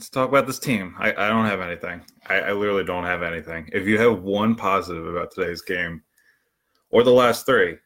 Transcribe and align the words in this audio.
Let's 0.00 0.08
talk 0.08 0.30
about 0.30 0.46
this 0.46 0.58
team. 0.58 0.94
I, 0.98 1.10
I 1.10 1.28
don't 1.28 1.44
have 1.44 1.60
anything. 1.60 2.00
I, 2.26 2.36
I 2.36 2.52
literally 2.54 2.84
don't 2.84 3.04
have 3.04 3.22
anything. 3.22 3.68
If 3.70 3.86
you 3.86 3.98
have 3.98 4.22
one 4.22 4.54
positive 4.54 5.06
about 5.06 5.30
today's 5.30 5.60
game 5.60 6.02
or 6.88 7.02
the 7.02 7.12
last 7.12 7.44
three, 7.44 7.76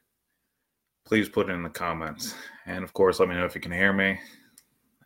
please 1.05 1.29
put 1.29 1.51
it 1.51 1.55
in 1.55 1.65
the 1.65 1.69
comments. 1.69 2.37
And 2.67 2.85
of 2.85 2.93
course, 2.93 3.19
let 3.19 3.29
me 3.29 3.35
know 3.35 3.45
if 3.45 3.57
you 3.57 3.61
can 3.61 3.73
hear 3.73 3.93
me. 3.93 4.17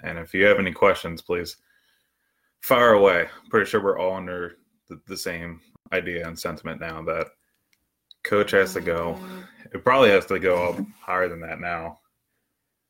And 0.03 0.19
if 0.19 0.35
you 0.35 0.45
have 0.45 0.59
any 0.59 0.71
questions, 0.71 1.23
please 1.23 1.57
fire 2.61 2.93
away. 2.93 3.29
Pretty 3.49 3.71
sure 3.71 3.83
we're 3.83 3.99
all 3.99 4.13
under 4.13 4.59
the, 4.91 5.01
the 5.07 5.17
same 5.17 5.63
idea 5.95 6.29
and 6.29 6.39
sentiment 6.39 6.79
now 6.79 7.03
that 7.05 7.29
coach 8.23 8.51
has 8.51 8.75
to 8.75 8.83
go. 8.83 9.19
It 9.73 9.83
probably 9.83 10.11
has 10.11 10.27
to 10.27 10.39
go 10.39 10.63
up 10.69 10.87
higher 11.01 11.31
than 11.31 11.41
that 11.41 11.59
now. 11.59 12.01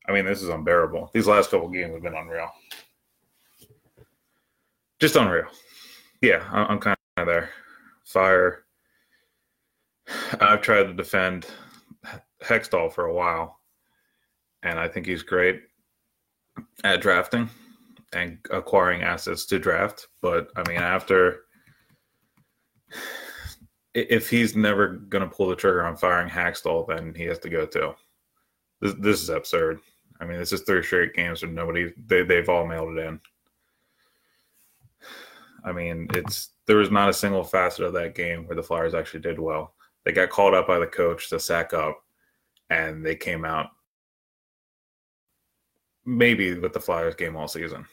I 0.09 0.11
mean, 0.11 0.25
this 0.25 0.43
is 0.43 0.49
unbearable. 0.49 1.09
These 1.13 1.27
last 1.27 1.51
couple 1.51 1.69
games 1.69 1.93
have 1.93 2.03
been 2.03 2.15
unreal. 2.15 2.51
Just 4.99 5.15
unreal. 5.15 5.47
Yeah, 6.21 6.43
I'm 6.51 6.79
kind 6.79 6.97
of 7.17 7.25
there. 7.25 7.49
Fire. 8.05 8.65
I've 10.41 10.61
tried 10.61 10.83
to 10.83 10.93
defend 10.93 11.47
Hextall 12.43 12.91
for 12.91 13.05
a 13.05 13.13
while, 13.13 13.59
and 14.63 14.79
I 14.79 14.87
think 14.87 15.05
he's 15.05 15.23
great 15.23 15.61
at 16.83 17.01
drafting 17.01 17.49
and 18.13 18.39
acquiring 18.51 19.03
assets 19.03 19.45
to 19.45 19.59
draft. 19.59 20.07
But 20.21 20.49
I 20.55 20.67
mean, 20.67 20.79
after 20.79 21.41
if 23.93 24.29
he's 24.29 24.55
never 24.55 24.87
going 24.87 25.27
to 25.27 25.35
pull 25.35 25.47
the 25.47 25.55
trigger 25.55 25.85
on 25.85 25.95
firing 25.95 26.29
Hakstol, 26.29 26.87
then 26.87 27.13
he 27.15 27.23
has 27.23 27.39
to 27.39 27.49
go 27.49 27.65
too. 27.65 27.93
This, 28.81 28.95
this 28.99 29.21
is 29.21 29.29
absurd. 29.29 29.79
I 30.19 30.25
mean, 30.25 30.39
this 30.39 30.51
is 30.51 30.61
three 30.61 30.83
straight 30.83 31.13
games 31.13 31.41
where 31.41 31.51
nobody 31.51 31.93
they 32.05 32.23
they've 32.23 32.49
all 32.49 32.67
mailed 32.67 32.97
it 32.97 33.05
in. 33.05 33.19
I 35.63 35.71
mean, 35.71 36.07
it's 36.13 36.49
there 36.65 36.77
was 36.77 36.91
not 36.91 37.09
a 37.09 37.13
single 37.13 37.43
facet 37.43 37.85
of 37.85 37.93
that 37.93 38.15
game 38.15 38.45
where 38.45 38.55
the 38.55 38.63
Flyers 38.63 38.93
actually 38.93 39.21
did 39.21 39.39
well. 39.39 39.73
They 40.03 40.11
got 40.11 40.29
called 40.29 40.53
up 40.53 40.67
by 40.67 40.79
the 40.79 40.87
coach 40.87 41.29
to 41.29 41.39
sack 41.39 41.73
up, 41.73 42.03
and 42.69 43.05
they 43.05 43.15
came 43.15 43.45
out 43.45 43.67
maybe 46.05 46.57
with 46.57 46.73
the 46.73 46.79
Flyers 46.79 47.15
game 47.15 47.35
all 47.35 47.47
season. 47.47 47.85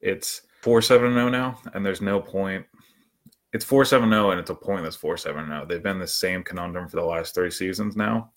It's 0.00 0.42
four 0.62 0.82
seven 0.82 1.12
zero 1.12 1.28
now, 1.28 1.58
and 1.74 1.84
there's 1.84 2.00
no 2.00 2.20
point. 2.20 2.64
It's 3.52 3.64
four 3.64 3.84
seven 3.84 4.10
zero, 4.10 4.30
and 4.30 4.40
it's 4.40 4.50
a 4.50 4.54
pointless 4.54 4.96
four 4.96 5.16
seven 5.16 5.46
zero. 5.46 5.66
They've 5.66 5.82
been 5.82 5.98
the 5.98 6.06
same 6.06 6.42
conundrum 6.42 6.88
for 6.88 6.96
the 6.96 7.04
last 7.04 7.34
three 7.34 7.50
seasons 7.50 7.96
now. 7.96 8.32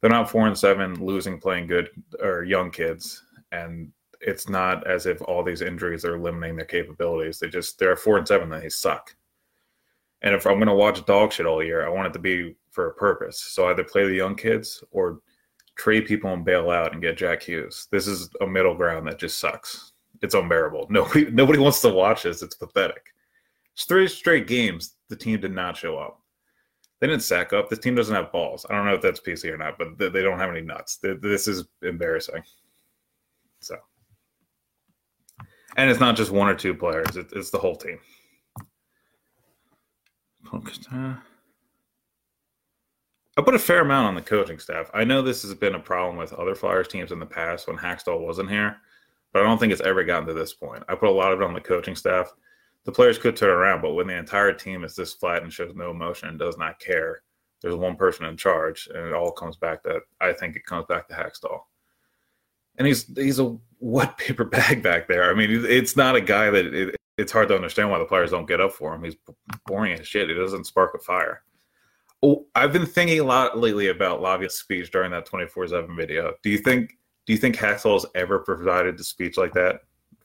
They're 0.00 0.10
not 0.10 0.30
four 0.30 0.46
and 0.46 0.58
seven, 0.58 0.94
losing 1.04 1.38
playing 1.38 1.66
good 1.66 1.90
or 2.20 2.44
young 2.44 2.70
kids, 2.70 3.22
and 3.52 3.92
it's 4.20 4.48
not 4.48 4.86
as 4.86 5.06
if 5.06 5.22
all 5.22 5.42
these 5.42 5.62
injuries 5.62 6.04
are 6.04 6.18
limiting 6.18 6.56
their 6.56 6.64
capabilities. 6.64 7.38
They 7.38 7.48
just 7.48 7.78
they're 7.78 7.96
four 7.96 8.18
and 8.18 8.26
seven, 8.26 8.52
and 8.52 8.62
they 8.62 8.68
suck. 8.68 9.14
And 10.22 10.34
if 10.34 10.46
I'm 10.46 10.56
going 10.56 10.66
to 10.66 10.74
watch 10.74 11.04
dog 11.06 11.32
shit 11.32 11.46
all 11.46 11.62
year, 11.62 11.86
I 11.86 11.88
want 11.88 12.08
it 12.08 12.12
to 12.12 12.18
be 12.18 12.54
for 12.70 12.88
a 12.88 12.94
purpose. 12.94 13.40
So 13.40 13.68
either 13.68 13.84
play 13.84 14.06
the 14.06 14.14
young 14.14 14.36
kids 14.36 14.84
or 14.90 15.20
trade 15.76 16.06
people 16.06 16.32
and 16.32 16.44
bail 16.44 16.70
out 16.70 16.92
and 16.92 17.00
get 17.00 17.16
Jack 17.16 17.42
Hughes. 17.42 17.88
This 17.90 18.06
is 18.06 18.28
a 18.42 18.46
middle 18.46 18.74
ground 18.74 19.06
that 19.06 19.18
just 19.18 19.38
sucks. 19.38 19.92
It's 20.22 20.34
unbearable. 20.34 20.86
Nobody 20.90 21.30
nobody 21.30 21.58
wants 21.58 21.80
to 21.82 21.88
watch 21.88 22.24
this. 22.24 22.42
It's 22.42 22.54
pathetic. 22.54 23.06
It's 23.72 23.84
three 23.84 24.06
straight 24.08 24.46
games. 24.46 24.96
The 25.08 25.16
team 25.16 25.40
did 25.40 25.52
not 25.52 25.76
show 25.76 25.96
up. 25.96 26.20
They 27.00 27.06
didn't 27.06 27.22
sack 27.22 27.54
up. 27.54 27.70
This 27.70 27.78
team 27.78 27.94
doesn't 27.94 28.14
have 28.14 28.30
balls. 28.30 28.66
I 28.68 28.74
don't 28.74 28.84
know 28.84 28.94
if 28.94 29.00
that's 29.00 29.20
PC 29.20 29.50
or 29.50 29.56
not, 29.56 29.78
but 29.78 29.96
they, 29.96 30.10
they 30.10 30.22
don't 30.22 30.38
have 30.38 30.50
any 30.50 30.60
nuts. 30.60 30.98
This 30.98 31.48
is 31.48 31.64
embarrassing. 31.82 32.42
So, 33.60 33.76
and 35.76 35.90
it's 35.90 36.00
not 36.00 36.16
just 36.16 36.30
one 36.30 36.48
or 36.48 36.54
two 36.54 36.74
players. 36.74 37.16
It, 37.16 37.28
it's 37.32 37.50
the 37.50 37.58
whole 37.58 37.76
team. 37.76 37.98
Uh, 40.92 41.14
I 43.36 43.42
put 43.42 43.54
a 43.54 43.58
fair 43.58 43.82
amount 43.82 44.08
on 44.08 44.14
the 44.14 44.22
coaching 44.22 44.58
staff. 44.58 44.90
I 44.92 45.04
know 45.04 45.22
this 45.22 45.42
has 45.42 45.54
been 45.54 45.76
a 45.76 45.80
problem 45.80 46.16
with 46.16 46.32
other 46.32 46.54
Flyers 46.54 46.88
teams 46.88 47.12
in 47.12 47.20
the 47.20 47.26
past 47.26 47.68
when 47.68 47.76
Hakstol 47.76 48.20
wasn't 48.20 48.50
here, 48.50 48.76
but 49.32 49.42
I 49.42 49.44
don't 49.44 49.58
think 49.58 49.72
it's 49.72 49.80
ever 49.82 50.04
gotten 50.04 50.26
to 50.28 50.34
this 50.34 50.52
point. 50.52 50.82
I 50.88 50.94
put 50.94 51.08
a 51.08 51.12
lot 51.12 51.32
of 51.32 51.40
it 51.40 51.44
on 51.44 51.54
the 51.54 51.60
coaching 51.60 51.94
staff. 51.94 52.32
The 52.84 52.92
players 52.92 53.18
could 53.18 53.36
turn 53.36 53.50
around, 53.50 53.82
but 53.82 53.92
when 53.92 54.06
the 54.06 54.16
entire 54.16 54.52
team 54.52 54.84
is 54.84 54.96
this 54.96 55.14
flat 55.14 55.42
and 55.42 55.52
shows 55.52 55.74
no 55.74 55.90
emotion 55.90 56.28
and 56.28 56.38
does 56.38 56.58
not 56.58 56.80
care, 56.80 57.22
there's 57.62 57.76
one 57.76 57.96
person 57.96 58.26
in 58.26 58.36
charge, 58.36 58.88
and 58.92 59.06
it 59.06 59.12
all 59.12 59.30
comes 59.30 59.56
back 59.56 59.82
to 59.84 60.00
I 60.20 60.32
think 60.32 60.56
it 60.56 60.64
comes 60.64 60.86
back 60.86 61.08
to 61.08 61.14
Hakstol. 61.14 61.60
And 62.78 62.86
he's 62.86 63.06
he's 63.16 63.38
a 63.38 63.56
wet 63.80 64.16
paper 64.18 64.44
bag 64.44 64.82
back 64.82 65.08
there. 65.08 65.30
I 65.30 65.34
mean, 65.34 65.64
it's 65.66 65.96
not 65.96 66.16
a 66.16 66.20
guy 66.20 66.50
that 66.50 66.66
it, 66.66 66.96
it's 67.18 67.32
hard 67.32 67.48
to 67.48 67.56
understand 67.56 67.90
why 67.90 67.98
the 67.98 68.04
players 68.04 68.30
don't 68.30 68.46
get 68.46 68.60
up 68.60 68.72
for 68.72 68.94
him. 68.94 69.04
He's 69.04 69.16
boring 69.66 69.98
as 69.98 70.06
shit. 70.06 70.28
He 70.28 70.34
doesn't 70.34 70.64
spark 70.64 70.94
a 70.94 70.98
fire. 70.98 71.42
Oh, 72.22 72.46
I've 72.54 72.72
been 72.72 72.86
thinking 72.86 73.20
a 73.20 73.24
lot 73.24 73.58
lately 73.58 73.88
about 73.88 74.20
Lavia's 74.20 74.54
speech 74.54 74.90
during 74.90 75.10
that 75.12 75.26
24/7 75.26 75.96
video. 75.96 76.34
Do 76.42 76.50
you 76.50 76.58
think 76.58 76.98
do 77.26 77.32
you 77.32 77.38
think 77.38 77.56
Hakstol's 77.56 78.06
ever 78.14 78.40
provided 78.40 78.98
a 78.98 79.04
speech 79.04 79.36
like 79.36 79.52
that 79.54 79.82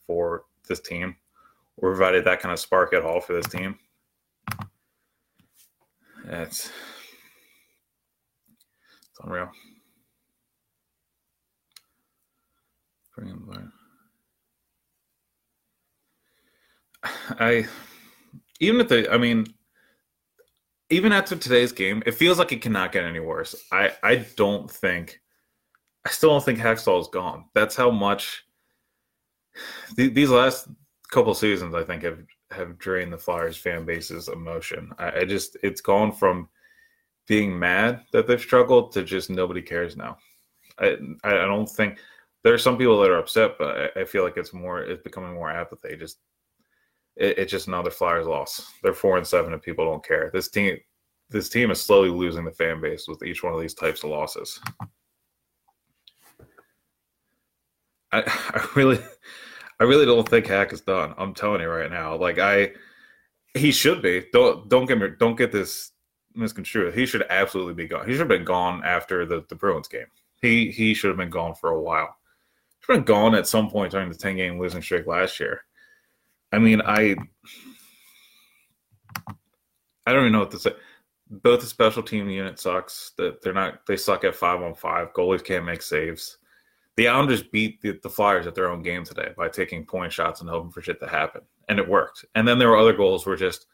for 0.08 0.46
this 0.68 0.80
team? 0.80 1.16
Or 1.78 1.92
provided 1.92 2.26
that 2.26 2.40
kind 2.40 2.54
of 2.54 2.60
spark 2.60 2.94
at 2.94 3.04
all 3.04 3.20
for 3.20 3.34
this 3.34 3.48
team? 3.48 3.78
It's 6.28 6.72
it's 9.10 9.20
unreal. 9.22 9.52
I 17.40 17.68
even 18.60 18.82
if 18.82 18.88
they 18.88 19.08
I 19.08 19.18
mean 19.18 19.46
even 20.90 21.12
after 21.12 21.36
today's 21.36 21.72
game, 21.72 22.04
it 22.06 22.14
feels 22.14 22.38
like 22.38 22.52
it 22.52 22.62
cannot 22.62 22.92
get 22.92 23.04
any 23.04 23.20
worse. 23.20 23.56
I 23.72 23.92
I 24.04 24.26
don't 24.36 24.70
think 24.70 25.22
I 26.06 26.10
still 26.10 26.30
don't 26.30 26.44
think 26.44 26.60
Hakstol 26.60 27.02
is 27.02 27.08
gone. 27.08 27.46
That's 27.54 27.76
how 27.76 27.90
much 27.90 28.46
th- 29.96 30.14
these 30.14 30.30
last 30.30 30.68
couple 31.12 31.34
seasons 31.34 31.76
I 31.76 31.84
think 31.84 32.04
have 32.04 32.20
have 32.52 32.78
drained 32.78 33.14
the 33.14 33.18
Flyers 33.18 33.58
fan 33.58 33.86
base's 33.86 34.28
emotion. 34.28 34.92
I, 35.00 35.20
I 35.20 35.26
just 35.26 35.58
it's 35.64 35.82
gone 35.82 36.12
from 36.12 36.50
being 37.28 37.58
mad 37.58 38.02
that 38.12 38.28
they've 38.28 38.40
struggled 38.40 38.92
to 38.94 39.04
just 39.04 39.30
nobody 39.30 39.62
cares 39.62 39.98
now. 39.98 40.18
I 40.80 40.98
I 41.24 41.32
don't 41.32 41.70
think 41.70 42.00
there 42.46 42.54
are 42.54 42.60
some 42.60 42.78
people 42.78 43.02
that 43.02 43.10
are 43.10 43.18
upset, 43.18 43.58
but 43.58 43.92
I, 43.98 44.02
I 44.02 44.06
feel 44.06 44.24
like 44.24 44.38
it's 44.38 44.54
more 44.54 44.80
it's 44.80 45.02
becoming 45.02 45.34
more 45.34 45.50
apathy. 45.50 45.96
Just 45.98 46.20
it, 47.16 47.40
it's 47.40 47.52
just 47.52 47.68
another 47.68 47.90
Flyers 47.90 48.28
loss. 48.28 48.72
They're 48.84 48.94
four 48.94 49.18
and 49.18 49.26
seven, 49.26 49.52
and 49.52 49.62
people 49.62 49.84
don't 49.84 50.06
care. 50.06 50.30
This 50.32 50.48
team, 50.48 50.78
this 51.32 51.50
team 51.50 51.72
is 51.72 51.82
slowly 51.82 52.10
losing 52.10 52.46
the 52.46 52.52
fan 52.52 52.80
base 52.80 53.08
with 53.08 53.24
each 53.24 53.42
one 53.42 53.56
of 53.56 53.60
these 53.60 53.74
types 53.74 54.04
of 54.04 54.12
losses. 54.12 54.60
I, 58.12 58.22
I 58.28 58.68
really, 58.76 59.00
I 59.80 59.86
really 59.86 60.06
don't 60.06 60.30
think 60.30 60.46
Hack 60.46 60.72
is 60.72 60.82
done. 60.82 61.16
I'm 61.18 61.34
telling 61.34 61.62
you 61.62 61.68
right 61.68 61.90
now. 61.90 62.16
Like 62.16 62.38
I, 62.38 62.74
he 63.56 63.72
should 63.72 64.04
be. 64.04 64.28
Don't 64.34 64.70
don't 64.70 64.86
get 64.86 65.00
me. 65.00 65.08
Don't 65.20 65.36
get 65.36 65.52
this 65.52 65.94
misconstrued. 66.36 66.94
He 66.94 67.08
should 67.08 67.26
absolutely 67.28 67.74
be 67.74 67.88
gone. 67.88 68.06
He 68.06 68.12
should 68.12 68.20
have 68.20 68.28
been 68.28 68.46
gone 68.46 68.84
after 68.86 69.26
the 69.26 69.44
the 69.50 69.56
Bruins 69.56 69.88
game. 69.88 70.06
He 70.44 70.70
he 70.70 70.94
should 70.94 71.08
have 71.08 71.18
been 71.18 71.32
gone 71.32 71.56
for 71.56 71.72
a 71.72 71.82
while. 71.82 72.16
Been 72.88 73.04
gone 73.04 73.34
at 73.34 73.48
some 73.48 73.70
point 73.70 73.92
during 73.92 74.10
the 74.10 74.18
ten 74.18 74.36
game 74.36 74.60
losing 74.60 74.82
streak 74.82 75.08
last 75.08 75.40
year. 75.40 75.62
I 76.52 76.60
mean, 76.60 76.82
I 76.82 77.16
I 80.06 80.14
don't 80.14 80.22
even 80.22 80.32
know 80.32 80.40
what 80.40 80.52
to 80.52 80.60
say. 80.60 80.74
Both 81.30 81.62
the 81.62 81.66
special 81.66 82.04
team 82.04 82.30
unit 82.30 82.60
sucks. 82.60 83.14
That 83.18 83.42
they're 83.42 83.54
not 83.54 83.86
they 83.88 83.98
suck 83.98 84.24
at 84.24 84.36
five 84.36 84.62
on 84.62 84.76
five. 84.76 85.14
Goalies 85.14 85.44
can't 85.44 85.66
make 85.66 85.82
saves. 85.82 86.38
The 86.96 87.08
Islanders 87.08 87.44
beat 87.44 87.82
the, 87.82 88.00
the 88.04 88.10
Flyers 88.10 88.48
at 88.48 88.56
their 88.56 88.70
own 88.70 88.82
game 88.82 89.04
today 89.04 89.34
by 89.36 89.50
taking 89.50 89.86
point 89.86 90.14
shots 90.14 90.42
and 90.42 90.50
hoping 90.50 90.72
for 90.72 90.82
shit 90.82 91.00
to 91.02 91.08
happen, 91.08 91.42
and 91.68 91.80
it 91.80 91.90
worked. 91.90 92.24
And 92.36 92.48
then 92.48 92.58
there 92.58 92.70
were 92.70 92.78
other 92.78 92.94
goals 92.94 93.26
where 93.26 93.36
just 93.36 93.66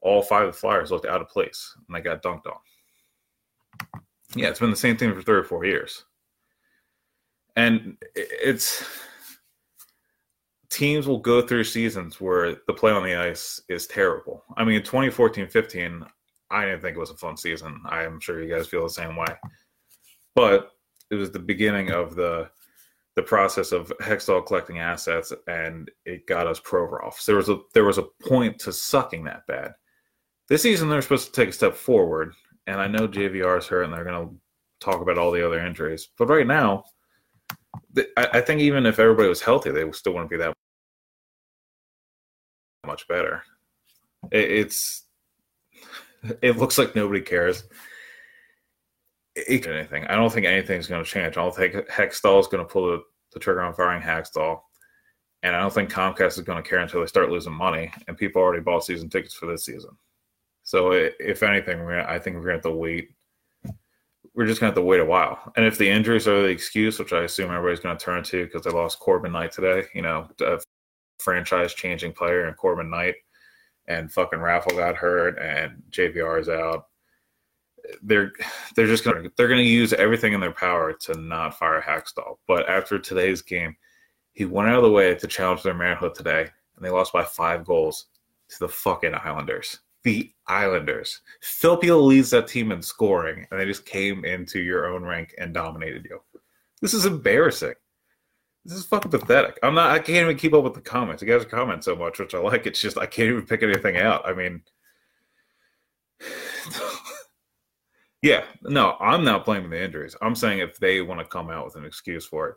all 0.00 0.22
five 0.22 0.46
of 0.46 0.54
the 0.54 0.58
Flyers 0.58 0.90
looked 0.90 1.06
out 1.06 1.20
of 1.20 1.28
place 1.28 1.74
and 1.86 1.96
they 1.96 2.00
got 2.00 2.22
dunked 2.22 2.46
on. 2.46 2.58
Yeah, 4.34 4.48
it's 4.48 4.60
been 4.60 4.70
the 4.70 4.76
same 4.76 4.96
thing 4.96 5.12
for 5.14 5.22
three 5.22 5.36
or 5.36 5.44
four 5.44 5.64
years, 5.64 6.04
and 7.56 7.96
it's 8.14 8.84
teams 10.70 11.06
will 11.06 11.20
go 11.20 11.40
through 11.40 11.62
seasons 11.62 12.20
where 12.20 12.56
the 12.66 12.72
play 12.72 12.90
on 12.90 13.04
the 13.04 13.14
ice 13.14 13.62
is 13.68 13.86
terrible. 13.86 14.42
I 14.56 14.64
mean, 14.64 14.82
2014 14.82 15.48
15, 15.48 16.04
I 16.50 16.64
didn't 16.64 16.80
think 16.80 16.96
it 16.96 17.00
was 17.00 17.10
a 17.10 17.16
fun 17.16 17.36
season. 17.36 17.80
I 17.86 18.02
am 18.02 18.20
sure 18.20 18.42
you 18.42 18.52
guys 18.52 18.66
feel 18.66 18.82
the 18.82 18.90
same 18.90 19.16
way. 19.16 19.34
But 20.34 20.70
it 21.10 21.14
was 21.14 21.30
the 21.30 21.38
beginning 21.38 21.90
of 21.90 22.14
the 22.14 22.50
the 23.16 23.22
process 23.22 23.70
of 23.70 23.92
Hextall 24.00 24.44
collecting 24.44 24.80
assets, 24.80 25.32
and 25.46 25.88
it 26.04 26.26
got 26.26 26.48
us 26.48 26.58
Provorov. 26.58 27.14
So 27.14 27.30
there 27.30 27.36
was 27.36 27.48
a 27.48 27.58
there 27.72 27.84
was 27.84 27.98
a 27.98 28.08
point 28.26 28.58
to 28.60 28.72
sucking 28.72 29.24
that 29.24 29.46
bad. 29.46 29.72
This 30.48 30.62
season 30.62 30.88
they're 30.88 31.02
supposed 31.02 31.26
to 31.26 31.40
take 31.40 31.50
a 31.50 31.52
step 31.52 31.74
forward, 31.74 32.34
and 32.66 32.80
I 32.80 32.88
know 32.88 33.06
JVR 33.06 33.58
is 33.58 33.66
hurt, 33.66 33.84
and 33.84 33.92
they're 33.92 34.04
going 34.04 34.28
to 34.28 34.34
talk 34.80 35.00
about 35.00 35.18
all 35.18 35.30
the 35.30 35.46
other 35.46 35.64
injuries. 35.64 36.08
But 36.18 36.28
right 36.28 36.46
now, 36.46 36.84
I, 38.16 38.40
think 38.40 38.60
even 38.60 38.86
if 38.86 38.98
everybody 38.98 39.28
was 39.28 39.40
healthy, 39.40 39.70
they 39.70 39.90
still 39.92 40.12
wouldn't 40.12 40.30
be 40.30 40.36
that 40.36 40.54
much 42.86 43.06
better. 43.08 43.42
It, 44.30 44.50
it's 44.50 45.04
it 46.42 46.56
looks 46.56 46.78
like 46.78 46.96
nobody 46.96 47.20
cares. 47.20 47.64
It, 49.36 49.66
anything. 49.66 50.04
I 50.06 50.14
don't 50.14 50.32
think 50.32 50.46
anything's 50.46 50.86
going 50.86 51.02
to 51.02 51.10
change. 51.10 51.36
I 51.36 51.42
don't 51.42 51.54
think 51.54 51.74
Hextall 51.88 52.40
is 52.40 52.46
going 52.46 52.64
to 52.64 52.72
pull 52.72 52.86
the, 52.86 53.02
the 53.32 53.40
trigger 53.40 53.62
on 53.62 53.74
firing 53.74 54.02
Hextall. 54.02 54.60
And 55.42 55.54
I 55.54 55.60
don't 55.60 55.72
think 55.72 55.90
Comcast 55.90 56.38
is 56.38 56.40
going 56.40 56.62
to 56.62 56.68
care 56.68 56.78
until 56.78 57.00
they 57.00 57.06
start 57.06 57.30
losing 57.30 57.52
money. 57.52 57.92
And 58.08 58.16
people 58.16 58.40
already 58.40 58.62
bought 58.62 58.84
season 58.84 59.10
tickets 59.10 59.34
for 59.34 59.46
this 59.46 59.64
season. 59.64 59.90
So 60.62 60.92
if 60.92 61.42
anything, 61.42 61.80
I 61.82 62.18
think 62.18 62.36
we're 62.36 62.42
going 62.42 62.60
to 62.60 62.68
have 62.68 62.72
to 62.72 62.78
wait. 62.78 63.10
We're 64.34 64.46
just 64.46 64.58
to 64.60 64.66
have 64.66 64.74
to 64.74 64.82
wait 64.82 65.00
a 65.00 65.04
while. 65.04 65.52
And 65.56 65.64
if 65.64 65.78
the 65.78 65.88
injuries 65.88 66.26
are 66.26 66.42
the 66.42 66.48
excuse, 66.48 66.98
which 66.98 67.12
I 67.12 67.22
assume 67.22 67.52
everybody's 67.52 67.80
to 67.80 67.96
turn 67.96 68.24
to 68.24 68.44
because 68.44 68.62
they 68.62 68.70
lost 68.70 68.98
Corban 68.98 69.32
Knight 69.32 69.52
today, 69.52 69.84
you 69.94 70.02
know, 70.02 70.28
franchise 71.18 71.72
changing 71.74 72.12
player 72.12 72.46
and 72.46 72.56
Corban 72.56 72.90
Knight 72.90 73.14
and 73.86 74.12
fucking 74.12 74.38
Raffl 74.38 74.76
got 74.76 74.96
hurt 74.96 75.38
and 75.38 75.82
JVR 75.90 76.40
is 76.40 76.48
out. 76.48 76.86
They're 78.02 78.32
they're 78.74 78.86
just 78.86 79.04
gonna 79.04 79.28
they're 79.36 79.48
gonna 79.48 79.60
use 79.60 79.92
everything 79.92 80.32
in 80.32 80.40
their 80.40 80.52
power 80.52 80.94
to 81.00 81.20
not 81.20 81.58
fire 81.58 81.82
Hakstol. 81.86 82.38
But 82.48 82.66
after 82.68 82.98
today's 82.98 83.42
game, 83.42 83.76
he 84.32 84.46
went 84.46 84.70
out 84.70 84.78
of 84.78 84.84
the 84.84 84.90
way 84.90 85.14
to 85.14 85.26
challenge 85.26 85.62
their 85.62 85.74
manhood 85.74 86.14
today, 86.14 86.48
and 86.76 86.84
they 86.84 86.88
lost 86.88 87.12
by 87.12 87.24
five 87.24 87.64
goals 87.64 88.06
to 88.48 88.58
the 88.60 88.68
fucking 88.68 89.14
Islanders. 89.14 89.80
The 90.04 90.30
Islanders. 90.46 91.20
Filppula 91.42 92.04
leads 92.04 92.30
that 92.30 92.46
team 92.46 92.72
in 92.72 92.82
scoring, 92.82 93.46
and 93.50 93.58
they 93.58 93.64
just 93.64 93.86
came 93.86 94.24
into 94.24 94.60
your 94.60 94.86
own 94.86 95.02
rank 95.02 95.34
and 95.38 95.54
dominated 95.54 96.06
you. 96.08 96.20
This 96.82 96.92
is 96.92 97.06
embarrassing. 97.06 97.74
This 98.64 98.78
is 98.78 98.84
fucking 98.84 99.10
pathetic. 99.10 99.58
I'm 99.62 99.74
not. 99.74 99.90
I 99.90 99.98
can't 99.98 100.24
even 100.24 100.36
keep 100.36 100.54
up 100.54 100.64
with 100.64 100.74
the 100.74 100.80
comments. 100.80 101.22
You 101.22 101.28
guys 101.28 101.44
comment 101.44 101.84
so 101.84 101.96
much, 101.96 102.18
which 102.18 102.34
I 102.34 102.38
like. 102.38 102.66
It's 102.66 102.80
just 102.80 102.98
I 102.98 103.06
can't 103.06 103.30
even 103.30 103.46
pick 103.46 103.62
anything 103.62 103.96
out. 103.96 104.26
I 104.26 104.32
mean, 104.32 104.62
yeah, 108.22 108.44
no, 108.62 108.96
I'm 109.00 109.24
not 109.24 109.44
blaming 109.44 109.70
the 109.70 109.82
injuries. 109.82 110.16
I'm 110.22 110.34
saying 110.34 110.60
if 110.60 110.78
they 110.78 111.02
want 111.02 111.20
to 111.20 111.26
come 111.26 111.50
out 111.50 111.64
with 111.66 111.76
an 111.76 111.84
excuse 111.84 112.26
for 112.26 112.48
it, 112.48 112.56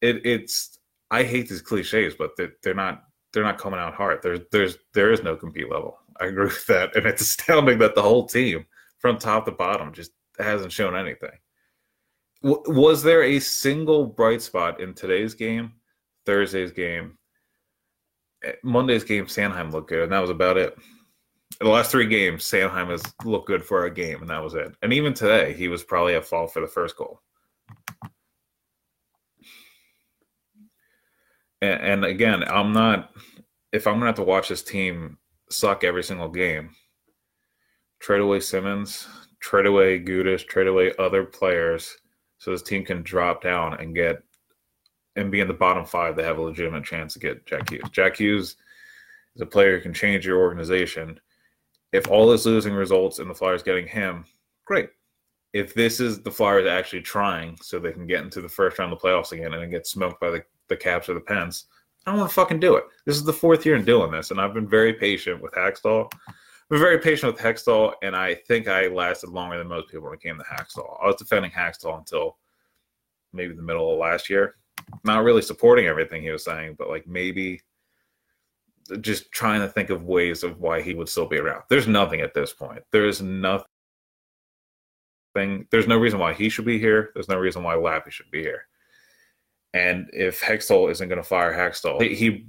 it 0.00 0.26
it's. 0.26 0.78
I 1.10 1.22
hate 1.22 1.48
these 1.48 1.62
cliches, 1.62 2.14
but 2.14 2.32
they're, 2.36 2.52
they're 2.62 2.74
not. 2.74 3.04
They're 3.32 3.44
not 3.44 3.58
coming 3.58 3.80
out 3.80 3.94
hard. 3.94 4.20
There's 4.22 4.40
there's 4.50 4.78
there 4.94 5.12
is 5.12 5.22
no 5.22 5.36
compete 5.36 5.70
level. 5.70 5.98
I 6.20 6.26
agree 6.26 6.44
with 6.46 6.66
that, 6.66 6.96
and 6.96 7.06
it's 7.06 7.22
astounding 7.22 7.78
that 7.78 7.94
the 7.94 8.02
whole 8.02 8.26
team, 8.26 8.66
from 8.98 9.18
top 9.18 9.44
to 9.46 9.52
bottom, 9.52 9.92
just 9.92 10.12
hasn't 10.38 10.72
shown 10.72 10.96
anything 10.96 11.30
was 12.42 13.02
there 13.02 13.22
a 13.22 13.40
single 13.40 14.06
bright 14.06 14.42
spot 14.42 14.80
in 14.80 14.94
today's 14.94 15.34
game, 15.34 15.72
Thursday's 16.24 16.72
game, 16.72 17.18
eh, 18.44 18.52
Monday's 18.62 19.04
game? 19.04 19.26
Sanheim 19.26 19.72
looked 19.72 19.88
good, 19.88 20.04
and 20.04 20.12
that 20.12 20.20
was 20.20 20.30
about 20.30 20.56
it. 20.56 20.76
In 21.60 21.66
the 21.66 21.72
last 21.72 21.90
three 21.90 22.06
games, 22.06 22.44
Sanheim 22.44 22.90
has 22.90 23.02
looked 23.24 23.48
good 23.48 23.64
for 23.64 23.86
a 23.86 23.94
game, 23.94 24.20
and 24.20 24.30
that 24.30 24.42
was 24.42 24.54
it. 24.54 24.72
And 24.82 24.92
even 24.92 25.14
today, 25.14 25.54
he 25.54 25.66
was 25.68 25.82
probably 25.82 26.14
at 26.14 26.24
fault 26.24 26.52
for 26.52 26.60
the 26.60 26.68
first 26.68 26.96
goal. 26.96 27.20
And, 31.60 31.80
and 31.80 32.04
again, 32.04 32.44
I'm 32.44 32.72
not. 32.72 33.10
If 33.72 33.86
I'm 33.86 33.94
gonna 33.94 34.06
have 34.06 34.14
to 34.16 34.22
watch 34.22 34.48
this 34.48 34.62
team 34.62 35.18
suck 35.50 35.84
every 35.84 36.02
single 36.02 36.28
game, 36.28 36.70
trade 38.00 38.20
away 38.20 38.40
Simmonds, 38.40 39.08
trade 39.40 39.66
away 39.66 39.98
Gudas, 40.00 40.46
trade 40.46 40.66
away 40.66 40.92
other 40.98 41.24
players 41.24 41.96
so 42.38 42.50
this 42.50 42.62
team 42.62 42.84
can 42.84 43.02
drop 43.02 43.42
down 43.42 43.74
and 43.80 43.94
get 43.94 44.22
and 45.16 45.32
be 45.32 45.40
in 45.40 45.48
the 45.48 45.54
bottom 45.54 45.84
five. 45.84 46.14
They 46.14 46.22
have 46.22 46.38
a 46.38 46.42
legitimate 46.42 46.84
chance 46.84 47.12
to 47.14 47.18
get 47.18 47.44
Jack 47.44 47.70
Hughes. 47.70 47.90
Jack 47.90 48.16
Hughes 48.16 48.56
is 49.34 49.42
a 49.42 49.46
player 49.46 49.76
who 49.76 49.82
can 49.82 49.92
change 49.92 50.24
your 50.24 50.38
organization. 50.38 51.18
If 51.92 52.08
all 52.08 52.28
this 52.28 52.46
losing 52.46 52.74
results 52.74 53.18
in 53.18 53.26
the 53.26 53.34
Flyers 53.34 53.62
getting 53.62 53.86
him, 53.86 54.24
great. 54.64 54.90
If 55.54 55.74
this 55.74 55.98
is 55.98 56.20
the 56.20 56.30
Flyers 56.30 56.66
actually 56.66 57.00
trying 57.02 57.56
so 57.60 57.78
they 57.78 57.92
can 57.92 58.06
get 58.06 58.22
into 58.22 58.40
the 58.40 58.48
first 58.48 58.78
round 58.78 58.92
of 58.92 59.00
the 59.00 59.08
playoffs 59.08 59.32
again 59.32 59.52
and 59.54 59.62
then 59.62 59.70
get 59.70 59.86
smoked 59.86 60.20
by 60.20 60.30
the, 60.30 60.44
the 60.68 60.76
Caps 60.76 61.08
or 61.08 61.14
the 61.14 61.20
Pens, 61.20 61.64
I 62.06 62.10
don't 62.10 62.20
want 62.20 62.30
to 62.30 62.34
fucking 62.34 62.60
do 62.60 62.76
it. 62.76 62.84
This 63.04 63.16
is 63.16 63.24
the 63.24 63.32
fourth 63.32 63.66
year 63.66 63.76
in 63.76 63.84
doing 63.84 64.10
this, 64.10 64.30
and 64.30 64.40
I've 64.40 64.54
been 64.54 64.68
very 64.68 64.94
patient 64.94 65.42
with 65.42 65.52
Hakstol 65.52 66.10
I've 66.68 66.74
been 66.74 66.80
very 66.80 66.98
patient 66.98 67.32
with 67.32 67.40
Hextall, 67.40 67.94
and 68.02 68.14
I 68.14 68.34
think 68.34 68.68
I 68.68 68.88
lasted 68.88 69.30
longer 69.30 69.56
than 69.56 69.68
most 69.68 69.88
people 69.88 70.04
when 70.04 70.12
it 70.12 70.20
came 70.20 70.36
to 70.36 70.44
Hextall. 70.44 71.02
I 71.02 71.06
was 71.06 71.16
defending 71.16 71.50
Hextall 71.50 71.96
until 71.96 72.36
maybe 73.32 73.54
the 73.54 73.62
middle 73.62 73.90
of 73.90 73.98
last 73.98 74.28
year. 74.28 74.56
Not 75.02 75.24
really 75.24 75.40
supporting 75.40 75.86
everything 75.86 76.20
he 76.20 76.30
was 76.30 76.44
saying, 76.44 76.76
but 76.78 76.90
like 76.90 77.06
maybe 77.06 77.62
just 79.00 79.32
trying 79.32 79.62
to 79.62 79.68
think 79.68 79.88
of 79.88 80.04
ways 80.04 80.42
of 80.42 80.60
why 80.60 80.82
he 80.82 80.92
would 80.92 81.08
still 81.08 81.24
be 81.24 81.38
around. 81.38 81.62
There's 81.70 81.88
nothing 81.88 82.20
at 82.20 82.34
this 82.34 82.52
point. 82.52 82.82
There's 82.92 83.22
nothing. 83.22 83.64
There's 85.34 85.88
no 85.88 85.96
reason 85.96 86.18
why 86.18 86.34
he 86.34 86.50
should 86.50 86.66
be 86.66 86.78
here. 86.78 87.12
There's 87.14 87.30
no 87.30 87.38
reason 87.38 87.62
why 87.62 87.76
Lappy 87.76 88.10
should 88.10 88.30
be 88.30 88.42
here. 88.42 88.66
And 89.74 90.08
if 90.12 90.40
Hextall 90.40 90.90
isn't 90.90 91.08
going 91.08 91.22
to 91.22 91.28
fire 91.28 91.52
Hextall, 91.52 92.00
he, 92.00 92.46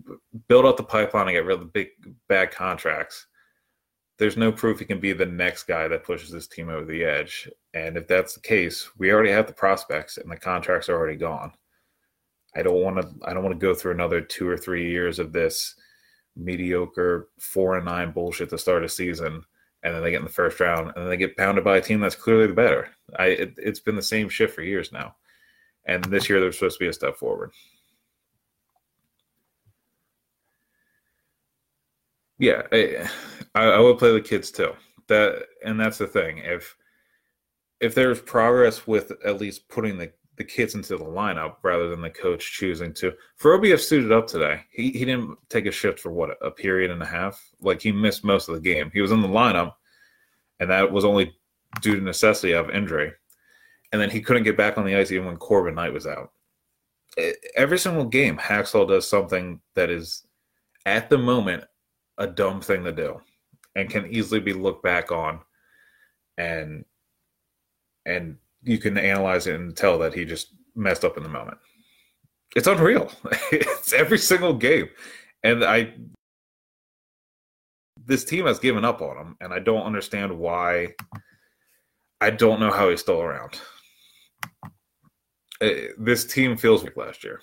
built 0.47 0.65
up 0.65 0.77
the 0.77 0.83
pipeline 0.83 1.27
and 1.27 1.35
get 1.35 1.45
rid 1.45 1.55
of 1.55 1.59
the 1.59 1.65
big 1.65 1.89
bad 2.27 2.51
contracts 2.51 3.27
there's 4.19 4.37
no 4.37 4.51
proof 4.51 4.79
he 4.79 4.85
can 4.85 4.99
be 4.99 5.13
the 5.13 5.25
next 5.25 5.63
guy 5.63 5.87
that 5.87 6.03
pushes 6.03 6.29
this 6.29 6.47
team 6.47 6.69
over 6.69 6.85
the 6.85 7.03
edge. 7.03 7.49
And 7.73 7.97
if 7.97 8.05
that's 8.07 8.33
the 8.33 8.41
case, 8.41 8.89
we 8.97 9.11
already 9.11 9.31
have 9.31 9.47
the 9.47 9.53
prospects 9.53 10.17
and 10.17 10.29
the 10.29 10.35
contracts 10.35 10.89
are 10.89 10.95
already 10.95 11.15
gone. 11.15 11.53
I 12.55 12.63
don't 12.63 12.81
want 12.81 13.01
to 13.01 13.09
I 13.25 13.33
don't 13.33 13.43
want 13.43 13.57
to 13.57 13.65
go 13.65 13.73
through 13.73 13.93
another 13.93 14.21
two 14.21 14.47
or 14.47 14.57
three 14.57 14.91
years 14.91 15.19
of 15.19 15.31
this 15.31 15.75
mediocre 16.35 17.29
four 17.39 17.77
and 17.77 17.85
nine 17.85 18.11
bullshit 18.11 18.49
to 18.49 18.57
start 18.57 18.83
a 18.83 18.89
season 18.89 19.43
and 19.83 19.95
then 19.95 20.03
they 20.03 20.11
get 20.11 20.19
in 20.19 20.25
the 20.25 20.29
first 20.29 20.59
round 20.59 20.87
and 20.87 20.95
then 20.97 21.09
they 21.09 21.17
get 21.17 21.37
pounded 21.37 21.63
by 21.63 21.77
a 21.77 21.81
team 21.81 22.01
that's 22.01 22.15
clearly 22.15 22.47
the 22.47 22.53
better. 22.53 22.89
I 23.17 23.27
it, 23.27 23.53
has 23.63 23.79
been 23.79 23.95
the 23.95 24.01
same 24.01 24.27
shit 24.27 24.51
for 24.51 24.63
years 24.63 24.91
now. 24.91 25.15
And 25.89 26.03
this 26.05 26.29
year 26.29 26.39
there's 26.39 26.55
supposed 26.55 26.77
to 26.77 26.85
be 26.85 26.87
a 26.87 26.93
step 26.93 27.15
forward. 27.15 27.51
Yeah, 32.37 32.61
I, 32.71 33.07
I 33.55 33.95
play 33.97 34.13
the 34.13 34.21
kids 34.21 34.51
too. 34.51 34.73
That 35.07 35.47
and 35.65 35.79
that's 35.79 35.97
the 35.97 36.05
thing. 36.05 36.37
If 36.37 36.75
if 37.81 37.95
there's 37.95 38.21
progress 38.21 38.85
with 38.85 39.11
at 39.25 39.41
least 39.41 39.67
putting 39.67 39.97
the, 39.97 40.11
the 40.35 40.43
kids 40.43 40.75
into 40.75 40.95
the 40.95 41.03
lineup 41.03 41.55
rather 41.63 41.89
than 41.89 42.01
the 42.01 42.09
coach 42.11 42.53
choosing 42.53 42.93
to. 42.93 43.13
Vorobiev 43.41 43.79
suited 43.79 44.11
up 44.11 44.27
today. 44.27 44.61
He 44.69 44.91
he 44.91 45.05
didn't 45.05 45.37
take 45.49 45.65
a 45.65 45.71
shift 45.71 45.99
for 45.99 46.11
what 46.11 46.37
a 46.41 46.51
period 46.51 46.91
and 46.91 47.01
a 47.01 47.07
half. 47.07 47.43
Like 47.61 47.81
he 47.81 47.91
missed 47.91 48.23
most 48.23 48.47
of 48.47 48.53
the 48.53 48.61
game. 48.61 48.91
He 48.93 49.01
was 49.01 49.11
in 49.11 49.23
the 49.23 49.27
lineup, 49.27 49.73
and 50.59 50.69
that 50.69 50.91
was 50.91 51.03
only 51.03 51.33
due 51.81 51.95
to 51.95 52.01
necessity 52.01 52.53
of 52.53 52.69
injury. 52.69 53.11
And 53.91 54.01
then 54.01 54.09
he 54.09 54.21
couldn't 54.21 54.43
get 54.43 54.57
back 54.57 54.77
on 54.77 54.85
the 54.85 54.95
ice 54.95 55.11
even 55.11 55.27
when 55.27 55.37
Corban 55.37 55.75
Knight 55.75 55.93
was 55.93 56.05
out. 56.05 56.31
Every 57.55 57.79
single 57.79 58.05
game, 58.05 58.37
Hakstol 58.37 58.87
does 58.87 59.09
something 59.09 59.59
that 59.75 59.89
is, 59.89 60.25
at 60.85 61.09
the 61.09 61.17
moment, 61.17 61.63
a 62.17 62.27
dumb 62.27 62.61
thing 62.61 62.83
to 62.83 62.91
do 62.91 63.19
and 63.75 63.89
can 63.89 64.05
easily 64.07 64.39
be 64.39 64.53
looked 64.53 64.83
back 64.83 65.11
on 65.11 65.39
and 66.37 66.85
and 68.05 68.37
you 68.63 68.77
can 68.77 68.97
analyze 68.97 69.47
it 69.47 69.55
and 69.55 69.75
tell 69.75 69.97
that 69.99 70.13
he 70.13 70.25
just 70.25 70.53
messed 70.75 71.05
up 71.05 71.15
in 71.17 71.23
the 71.23 71.29
moment. 71.29 71.57
It's 72.55 72.67
unreal. 72.67 73.11
it's 73.51 73.93
every 73.93 74.17
single 74.17 74.53
game. 74.53 74.89
And 75.43 75.63
I 75.63 75.93
this 78.05 78.25
team 78.25 78.45
has 78.47 78.59
given 78.59 78.83
up 78.83 79.01
on 79.01 79.17
him 79.17 79.37
and 79.39 79.53
I 79.53 79.59
don't 79.59 79.83
understand 79.83 80.37
why 80.37 80.95
I 82.21 82.31
don't 82.31 82.59
know 82.59 82.71
how 82.71 82.89
he's 82.89 83.01
still 83.01 83.21
around. 83.21 83.59
Uh, 85.61 85.69
this 85.97 86.25
team 86.25 86.55
feels 86.55 86.83
like 86.83 86.95
last 86.95 87.23
year. 87.23 87.41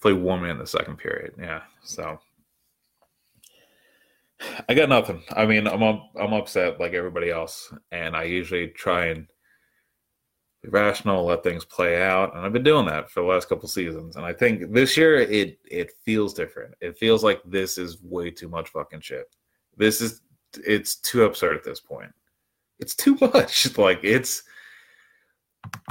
Play 0.00 0.12
one 0.12 0.42
man 0.42 0.52
in 0.52 0.58
the 0.58 0.66
second 0.66 0.96
period. 0.96 1.34
Yeah. 1.38 1.62
So 1.84 2.18
I 4.68 4.74
got 4.74 4.88
nothing. 4.88 5.22
I 5.30 5.46
mean, 5.46 5.66
I'm 5.66 5.82
up, 5.82 6.10
I'm 6.18 6.32
upset 6.32 6.80
like 6.80 6.94
everybody 6.94 7.30
else, 7.30 7.72
and 7.90 8.16
I 8.16 8.24
usually 8.24 8.68
try 8.68 9.06
and 9.06 9.26
be 10.62 10.68
rational, 10.68 11.24
let 11.24 11.42
things 11.42 11.64
play 11.64 12.02
out, 12.02 12.34
and 12.34 12.44
I've 12.44 12.52
been 12.52 12.62
doing 12.62 12.86
that 12.86 13.10
for 13.10 13.20
the 13.20 13.28
last 13.28 13.48
couple 13.48 13.68
seasons. 13.68 14.16
And 14.16 14.24
I 14.24 14.32
think 14.32 14.72
this 14.72 14.96
year 14.96 15.20
it 15.20 15.58
it 15.70 15.92
feels 16.04 16.34
different. 16.34 16.74
It 16.80 16.98
feels 16.98 17.22
like 17.22 17.40
this 17.44 17.78
is 17.78 18.02
way 18.02 18.30
too 18.30 18.48
much 18.48 18.70
fucking 18.70 19.00
shit. 19.00 19.26
This 19.76 20.00
is 20.00 20.22
it's 20.66 20.96
too 20.96 21.24
absurd 21.24 21.56
at 21.56 21.64
this 21.64 21.80
point. 21.80 22.12
It's 22.82 22.94
too 22.96 23.16
much. 23.20 23.68
Like 23.78 24.00
it's 24.02 24.42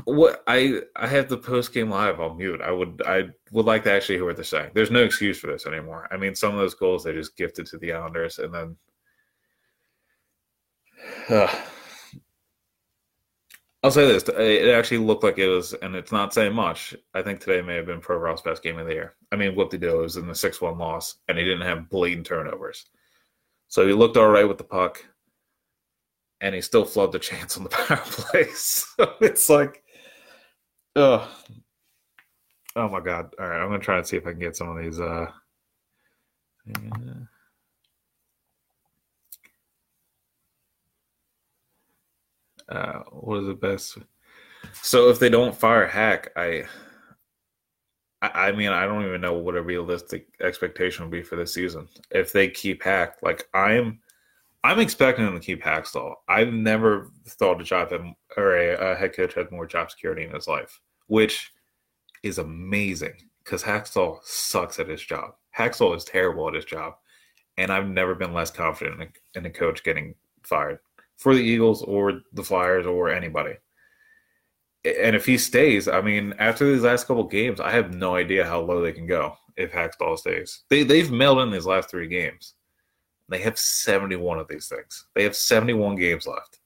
what 0.04 0.44
I 0.48 0.82
I 0.96 1.08
have 1.08 1.30
the 1.30 1.38
post 1.38 1.74
game 1.74 1.90
live 1.90 2.20
on 2.20 2.38
mute. 2.38 2.62
I 2.62 2.72
would 2.72 3.02
I 3.06 3.30
would 3.52 3.66
like 3.66 3.84
to 3.86 3.92
actually 3.92 4.16
hear 4.16 4.26
what 4.26 4.36
they're 4.36 4.44
saying. 4.44 4.72
There's 4.76 4.92
no 4.92 5.04
excuse 5.04 5.40
for 5.40 5.48
this 5.48 5.66
anymore. 5.66 6.08
I 6.12 6.18
mean, 6.18 6.36
some 6.36 6.52
of 6.54 6.60
those 6.60 6.76
goals 6.76 7.04
they 7.04 7.14
just 7.14 7.38
gifted 7.38 7.66
to 7.68 7.78
the 7.78 7.94
Islanders, 7.94 8.40
and 8.40 8.54
then 8.54 8.76
uh, 11.30 11.56
I'll 13.84 13.92
say 13.92 14.06
this: 14.06 14.24
it 14.28 14.70
actually 14.76 15.00
looked 15.00 15.24
like 15.24 15.38
it 15.38 15.48
was, 15.48 15.74
and 15.74 15.96
it's 15.96 16.12
not 16.12 16.34
saying 16.34 16.54
much. 16.54 16.94
I 17.14 17.22
think 17.22 17.40
today 17.40 17.62
may 17.62 17.76
have 17.76 17.86
been 17.86 18.02
Provorov's 18.02 18.42
best 18.42 18.64
game 18.64 18.78
of 18.78 18.86
the 18.88 18.94
year. 18.94 19.16
I 19.32 19.38
mean, 19.38 19.56
what 19.56 19.72
they 19.72 19.78
do 19.78 19.98
was 20.00 20.18
in 20.18 20.28
the 20.28 20.36
six-one 20.36 20.78
loss, 20.78 21.16
and 21.30 21.38
he 21.38 21.46
didn't 21.46 21.68
have 21.68 21.90
blatant 21.90 22.26
turnovers, 22.26 22.88
so 23.70 23.88
he 23.88 23.94
looked 23.94 24.18
all 24.18 24.30
right 24.30 24.48
with 24.48 24.58
the 24.58 24.66
puck 24.66 25.06
and 26.42 26.56
he 26.56 26.62
still 26.62 26.84
flubbed 26.84 27.12
the 27.14 27.20
chance 27.20 27.56
on 27.56 27.64
the 27.64 27.70
power 27.88 27.98
play. 27.98 28.46
So 28.54 29.16
it's 29.22 29.50
like, 29.50 29.84
oh, 30.96 31.30
oh 32.76 32.90
my 32.90 33.00
god! 33.00 33.34
All 33.40 33.48
right, 33.48 33.62
I'm 33.62 33.70
gonna 33.70 33.80
try 33.80 33.98
and 33.98 34.08
see 34.08 34.18
if 34.18 34.28
I 34.28 34.32
can 34.32 34.40
get 34.40 34.58
some 34.58 34.76
of 34.76 34.84
these. 34.84 35.00
Uh, 35.00 35.28
yeah. 36.68 37.14
Uh, 42.70 43.04
what 43.12 43.40
is 43.40 43.48
the 43.48 43.54
best? 43.54 43.98
So 44.82 45.10
if 45.10 45.20
they 45.20 45.30
don't 45.30 45.56
fire 45.56 45.88
Hack, 45.88 46.32
I, 46.38 46.64
I, 48.22 48.30
I 48.30 48.52
mean, 48.54 48.70
I 48.70 48.86
don't 48.86 49.06
even 49.06 49.20
know 49.20 49.34
what 49.34 49.58
a 49.58 49.62
realistic 49.62 50.28
expectation 50.40 51.04
would 51.04 51.12
be 51.12 51.22
for 51.22 51.36
this 51.36 51.54
season. 51.54 51.90
If 52.12 52.32
they 52.32 52.48
keep 52.48 52.82
Hack, 52.84 53.18
like 53.22 53.50
I'm 53.54 54.00
I'm 54.64 54.80
expecting 54.80 55.26
them 55.26 55.34
to 55.34 55.40
keep 55.40 55.64
Hakstol. 55.64 56.16
I've 56.28 56.54
never 56.54 57.12
thought 57.28 57.62
a 57.62 57.64
job 57.64 57.92
had, 57.92 58.02
or 58.38 58.56
a, 58.56 58.92
a, 58.92 58.96
head 58.96 59.16
coach 59.16 59.34
had 59.34 59.52
more 59.52 59.66
job 59.66 59.90
security 59.90 60.24
in 60.24 60.32
his 60.32 60.48
life, 60.48 60.80
which 61.08 61.52
is 62.22 62.38
amazing 62.38 63.16
because 63.44 63.64
Hakstol 63.64 64.20
sucks 64.24 64.80
at 64.80 64.88
his 64.88 65.02
job. 65.02 65.32
Hakstol 65.58 65.96
is 65.96 66.06
terrible 66.06 66.48
at 66.48 66.54
his 66.54 66.66
job, 66.66 66.94
and 67.58 67.72
I've 67.72 67.88
never 67.88 68.14
been 68.14 68.34
less 68.34 68.52
confident 68.52 69.02
in 69.02 69.08
a, 69.08 69.40
in 69.40 69.46
a 69.48 69.50
coach 69.50 69.84
getting 69.84 70.14
fired 70.44 70.78
for 71.18 71.34
the 71.34 71.42
Eagles 71.42 71.82
or 71.84 72.22
the 72.34 72.44
Flyers 72.44 72.86
or 72.86 73.10
anybody. 73.10 73.56
And 74.84 75.16
if 75.16 75.26
he 75.26 75.38
stays, 75.38 75.88
I 75.88 76.02
mean, 76.02 76.34
after 76.40 76.72
these 76.72 76.84
last 76.84 77.06
couple 77.08 77.24
games, 77.24 77.60
I 77.60 77.72
have 77.72 77.94
no 77.94 78.16
idea 78.16 78.46
how 78.46 78.62
low 78.62 78.82
they 78.82 78.92
can 78.92 79.06
go 79.06 79.36
if 79.56 79.72
Hakstol 79.72 80.18
stays. 80.18 80.64
They 80.70 80.84
they've 80.84 81.12
mailed 81.12 81.40
in 81.40 81.52
these 81.52 81.66
last 81.66 81.90
three 81.90 82.08
games. 82.08 82.56
They 83.32 83.40
have 83.40 83.58
71 83.58 84.40
of 84.40 84.48
these 84.50 84.68
things. 84.68 85.08
They 85.16 85.24
have 85.24 85.36
71 85.36 85.96
games 85.96 86.28
left. 86.28 86.60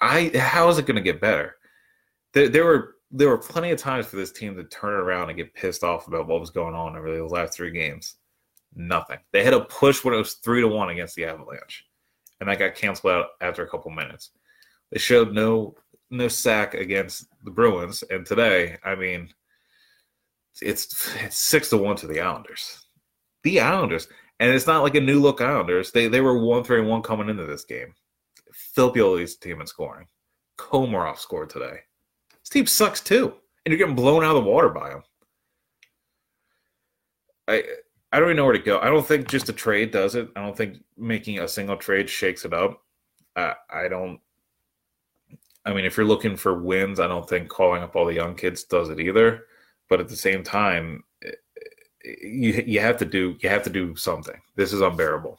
I 0.00 0.30
how 0.36 0.68
is 0.68 0.78
it 0.78 0.86
going 0.86 0.96
to 0.96 1.02
get 1.02 1.20
better? 1.20 1.56
There, 2.32 2.48
there 2.48 2.64
were 2.64 2.96
there 3.12 3.28
were 3.28 3.38
plenty 3.38 3.70
of 3.70 3.78
times 3.78 4.06
for 4.06 4.16
this 4.16 4.32
team 4.32 4.56
to 4.56 4.64
turn 4.64 4.94
around 4.94 5.28
and 5.28 5.36
get 5.36 5.54
pissed 5.54 5.84
off 5.84 6.08
about 6.08 6.26
what 6.26 6.40
was 6.40 6.50
going 6.50 6.74
on 6.74 6.96
over 6.96 7.14
the 7.14 7.24
last 7.24 7.54
three 7.54 7.70
games. 7.70 8.16
Nothing. 8.74 9.18
They 9.32 9.44
had 9.44 9.54
a 9.54 9.64
push 9.64 10.04
when 10.04 10.14
it 10.14 10.18
was 10.18 10.34
three 10.34 10.62
to 10.62 10.68
one 10.68 10.90
against 10.90 11.14
the 11.14 11.24
Avalanche, 11.26 11.86
and 12.40 12.48
that 12.48 12.58
got 12.58 12.74
canceled 12.74 13.12
out 13.12 13.26
after 13.40 13.62
a 13.62 13.68
couple 13.68 13.90
minutes. 13.90 14.30
They 14.90 14.98
showed 14.98 15.32
no 15.32 15.76
no 16.10 16.26
sack 16.26 16.74
against 16.74 17.26
the 17.44 17.52
Bruins, 17.52 18.02
and 18.10 18.26
today, 18.26 18.78
I 18.84 18.96
mean, 18.96 19.28
it's 20.60 21.14
it's 21.22 21.36
six 21.36 21.70
to 21.70 21.76
one 21.76 21.96
to 21.96 22.08
the 22.08 22.20
Islanders. 22.20 22.86
The 23.44 23.60
Islanders, 23.60 24.08
and 24.40 24.50
it's 24.50 24.66
not 24.66 24.82
like 24.82 24.94
a 24.94 25.00
new 25.00 25.20
look 25.20 25.40
Islanders. 25.40 25.92
They 25.92 26.08
they 26.08 26.22
were 26.22 26.38
one 26.38 26.64
three 26.64 26.80
and 26.80 26.88
one 26.88 27.02
coming 27.02 27.28
into 27.28 27.44
this 27.44 27.64
game. 27.64 27.94
Filppula's 28.52 29.36
team 29.36 29.60
in 29.60 29.66
scoring. 29.66 30.06
Komarov 30.58 31.18
scored 31.18 31.50
today. 31.50 31.80
This 32.40 32.48
team 32.48 32.66
sucks 32.66 33.00
too, 33.00 33.34
and 33.64 33.70
you're 33.70 33.78
getting 33.78 33.94
blown 33.94 34.24
out 34.24 34.34
of 34.34 34.42
the 34.42 34.50
water 34.50 34.70
by 34.70 34.88
them. 34.88 35.02
I 37.46 37.64
I 38.12 38.18
don't 38.18 38.28
even 38.28 38.38
know 38.38 38.44
where 38.44 38.54
to 38.54 38.58
go. 38.58 38.80
I 38.80 38.86
don't 38.86 39.06
think 39.06 39.28
just 39.28 39.50
a 39.50 39.52
trade 39.52 39.92
does 39.92 40.14
it. 40.14 40.30
I 40.34 40.40
don't 40.40 40.56
think 40.56 40.78
making 40.96 41.38
a 41.38 41.46
single 41.46 41.76
trade 41.76 42.08
shakes 42.08 42.44
it 42.44 42.54
up. 42.54 42.82
I 43.36 43.54
I 43.68 43.88
don't. 43.88 44.20
I 45.66 45.74
mean, 45.74 45.84
if 45.84 45.98
you're 45.98 46.06
looking 46.06 46.36
for 46.36 46.58
wins, 46.58 46.98
I 46.98 47.06
don't 47.06 47.28
think 47.28 47.50
calling 47.50 47.82
up 47.82 47.94
all 47.94 48.06
the 48.06 48.14
young 48.14 48.34
kids 48.34 48.64
does 48.64 48.88
it 48.88 49.00
either. 49.00 49.44
But 49.90 50.00
at 50.00 50.08
the 50.08 50.16
same 50.16 50.42
time, 50.42 51.04
you 52.04 52.64
you 52.66 52.80
have 52.80 52.96
to 52.98 53.04
do 53.04 53.36
you 53.40 53.48
have 53.48 53.62
to 53.64 53.70
do 53.70 53.94
something. 53.96 54.40
This 54.56 54.72
is 54.72 54.80
unbearable. 54.80 55.38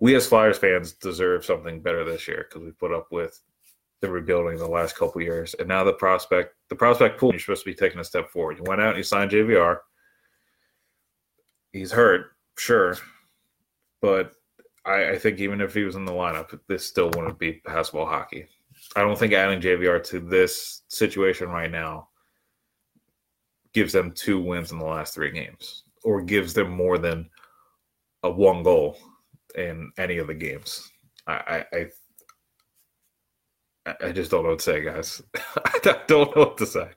We 0.00 0.14
as 0.16 0.26
Flyers 0.26 0.58
fans 0.58 0.92
deserve 0.92 1.44
something 1.44 1.80
better 1.80 2.04
this 2.04 2.26
year 2.26 2.46
because 2.48 2.64
we 2.64 2.72
put 2.72 2.92
up 2.92 3.10
with 3.10 3.40
the 4.00 4.10
rebuilding 4.10 4.58
the 4.58 4.66
last 4.66 4.96
couple 4.96 5.22
years, 5.22 5.54
and 5.58 5.68
now 5.68 5.84
the 5.84 5.92
prospect 5.92 6.54
the 6.68 6.76
prospect 6.76 7.18
pool 7.18 7.30
you're 7.30 7.40
supposed 7.40 7.64
to 7.64 7.70
be 7.70 7.74
taking 7.74 8.00
a 8.00 8.04
step 8.04 8.30
forward. 8.30 8.58
You 8.58 8.64
went 8.64 8.80
out 8.80 8.90
and 8.90 8.98
you 8.98 9.02
signed 9.04 9.30
JVR. 9.30 9.78
He's 11.72 11.90
hurt, 11.90 12.32
sure, 12.56 12.96
but 14.00 14.32
I, 14.84 15.10
I 15.10 15.18
think 15.18 15.40
even 15.40 15.60
if 15.60 15.74
he 15.74 15.84
was 15.84 15.96
in 15.96 16.04
the 16.04 16.12
lineup, 16.12 16.58
this 16.68 16.84
still 16.84 17.06
wouldn't 17.10 17.38
be 17.38 17.54
passable 17.66 18.06
hockey. 18.06 18.46
I 18.94 19.00
don't 19.00 19.18
think 19.18 19.32
adding 19.32 19.60
JVR 19.60 20.04
to 20.08 20.20
this 20.20 20.82
situation 20.88 21.48
right 21.48 21.70
now 21.70 22.08
gives 23.74 23.92
them 23.92 24.12
two 24.12 24.40
wins 24.40 24.72
in 24.72 24.78
the 24.78 24.84
last 24.84 25.14
three 25.14 25.30
games 25.30 25.84
or 26.04 26.22
gives 26.22 26.54
them 26.54 26.70
more 26.70 26.96
than 26.98 27.28
a 28.22 28.30
one 28.30 28.62
goal 28.62 28.96
in 29.56 29.90
any 29.98 30.18
of 30.18 30.26
the 30.26 30.34
games. 30.34 30.90
I 31.26 31.64
I 31.72 31.86
I, 33.86 33.94
I 34.06 34.12
just 34.12 34.30
don't 34.30 34.44
know 34.44 34.50
what 34.50 34.60
to 34.60 34.64
say, 34.64 34.82
guys. 34.82 35.22
I 35.64 35.98
don't 36.06 36.34
know 36.34 36.42
what 36.44 36.56
to 36.58 36.66
say. 36.66 36.88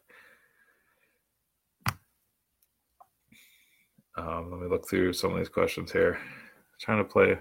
Um, 4.17 4.49
let 4.51 4.61
me 4.61 4.67
look 4.67 4.87
through 4.89 5.13
some 5.13 5.31
of 5.33 5.37
these 5.37 5.49
questions 5.49 5.91
here. 5.91 6.17
I'm 6.17 6.79
trying 6.79 6.97
to 6.97 7.03
play 7.03 7.37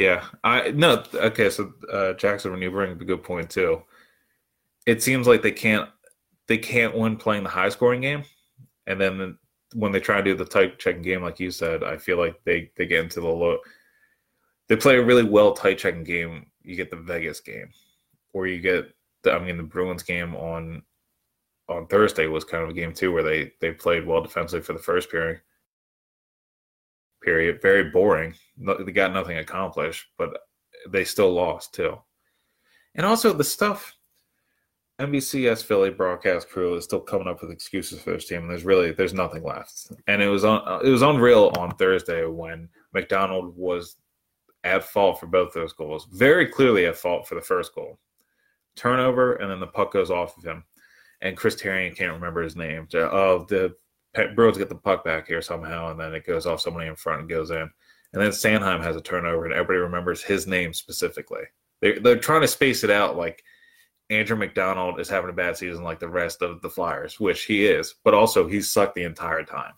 Yeah, 0.00 0.24
I 0.44 0.70
no. 0.70 1.04
Okay, 1.12 1.50
so 1.50 1.74
uh, 1.92 2.14
Jackson, 2.14 2.52
when 2.52 2.62
you 2.62 2.70
bring 2.70 2.92
up 2.92 3.00
a 3.02 3.04
good 3.04 3.22
point 3.22 3.50
too, 3.50 3.82
it 4.86 5.02
seems 5.02 5.26
like 5.26 5.42
they 5.42 5.52
can't 5.52 5.90
they 6.46 6.56
can't 6.56 6.96
win 6.96 7.18
playing 7.18 7.42
the 7.42 7.50
high 7.50 7.68
scoring 7.68 8.00
game, 8.00 8.24
and 8.86 8.98
then 8.98 9.36
when 9.74 9.92
they 9.92 10.00
try 10.00 10.16
to 10.16 10.22
do 10.22 10.34
the 10.34 10.44
tight 10.46 10.78
checking 10.78 11.02
game, 11.02 11.22
like 11.22 11.38
you 11.38 11.50
said, 11.50 11.84
I 11.84 11.98
feel 11.98 12.16
like 12.16 12.42
they 12.44 12.70
they 12.78 12.86
get 12.86 13.04
into 13.04 13.20
the 13.20 13.28
low. 13.28 13.58
They 14.68 14.76
play 14.76 14.96
a 14.96 15.04
really 15.04 15.22
well 15.24 15.52
tight 15.52 15.76
checking 15.76 16.04
game. 16.04 16.46
You 16.62 16.76
get 16.76 16.90
the 16.90 16.96
Vegas 16.96 17.40
game, 17.40 17.68
or 18.32 18.46
you 18.46 18.58
get 18.62 18.94
the, 19.22 19.32
I 19.34 19.38
mean 19.38 19.58
the 19.58 19.62
Bruins 19.64 20.02
game 20.02 20.34
on 20.34 20.82
on 21.68 21.88
Thursday 21.88 22.26
was 22.26 22.44
kind 22.44 22.64
of 22.64 22.70
a 22.70 22.74
game 22.74 22.94
too 22.94 23.12
where 23.12 23.22
they 23.22 23.52
they 23.60 23.72
played 23.72 24.06
well 24.06 24.22
defensively 24.22 24.62
for 24.64 24.72
the 24.72 24.78
first 24.78 25.10
period 25.10 25.42
period. 27.22 27.60
Very 27.62 27.90
boring. 27.90 28.34
They 28.58 28.92
got 28.92 29.12
nothing 29.12 29.38
accomplished, 29.38 30.06
but 30.18 30.30
they 30.88 31.04
still 31.04 31.32
lost 31.32 31.74
too. 31.74 31.98
And 32.94 33.06
also 33.06 33.32
the 33.32 33.44
stuff 33.44 33.94
NBCS 35.00 35.64
Philly 35.64 35.88
broadcast 35.88 36.50
crew 36.50 36.74
is 36.74 36.84
still 36.84 37.00
coming 37.00 37.26
up 37.26 37.40
with 37.40 37.50
excuses 37.50 38.02
for 38.02 38.12
this 38.12 38.26
team. 38.26 38.42
And 38.42 38.50
there's 38.50 38.66
really 38.66 38.92
there's 38.92 39.14
nothing 39.14 39.42
left. 39.42 39.90
And 40.06 40.20
it 40.20 40.28
was 40.28 40.44
on 40.44 40.60
uh, 40.66 40.80
it 40.80 40.90
was 40.90 41.00
unreal 41.02 41.52
on 41.56 41.74
Thursday 41.76 42.26
when 42.26 42.68
MacDonald 42.92 43.56
was 43.56 43.96
at 44.62 44.84
fault 44.84 45.18
for 45.18 45.26
both 45.26 45.54
those 45.54 45.72
goals. 45.72 46.06
Very 46.12 46.46
clearly 46.46 46.84
at 46.84 46.96
fault 46.96 47.26
for 47.26 47.34
the 47.34 47.40
first 47.40 47.74
goal. 47.74 47.98
Turnover 48.76 49.36
and 49.36 49.50
then 49.50 49.58
the 49.58 49.66
puck 49.66 49.90
goes 49.90 50.10
off 50.10 50.36
of 50.36 50.44
him. 50.44 50.64
And 51.22 51.36
Chris 51.36 51.56
Therien 51.56 51.96
can't 51.96 52.12
remember 52.12 52.42
his 52.42 52.56
name. 52.56 52.86
Of 52.92 53.48
the 53.48 53.74
Bruins 54.34 54.58
get 54.58 54.68
the 54.68 54.74
puck 54.74 55.04
back 55.04 55.26
here 55.26 55.42
somehow, 55.42 55.90
and 55.90 56.00
then 56.00 56.14
it 56.14 56.26
goes 56.26 56.46
off 56.46 56.60
somebody 56.60 56.88
in 56.88 56.96
front 56.96 57.20
and 57.20 57.30
goes 57.30 57.50
in. 57.50 57.70
And 58.12 58.20
then 58.20 58.30
Sanheim 58.30 58.82
has 58.82 58.96
a 58.96 59.00
turnover, 59.00 59.44
and 59.44 59.54
everybody 59.54 59.78
remembers 59.78 60.22
his 60.22 60.46
name 60.46 60.74
specifically. 60.74 61.42
They're, 61.80 62.00
they're 62.00 62.18
trying 62.18 62.40
to 62.40 62.48
space 62.48 62.82
it 62.82 62.90
out 62.90 63.16
like 63.16 63.44
Andrew 64.10 64.36
MacDonald 64.36 64.98
is 64.98 65.08
having 65.08 65.30
a 65.30 65.34
bad 65.34 65.56
season 65.56 65.84
like 65.84 66.00
the 66.00 66.08
rest 66.08 66.42
of 66.42 66.60
the 66.60 66.68
Flyers, 66.68 67.20
which 67.20 67.44
he 67.44 67.66
is, 67.66 67.94
but 68.04 68.14
also 68.14 68.48
he's 68.48 68.70
sucked 68.70 68.96
the 68.96 69.04
entire 69.04 69.44
time. 69.44 69.72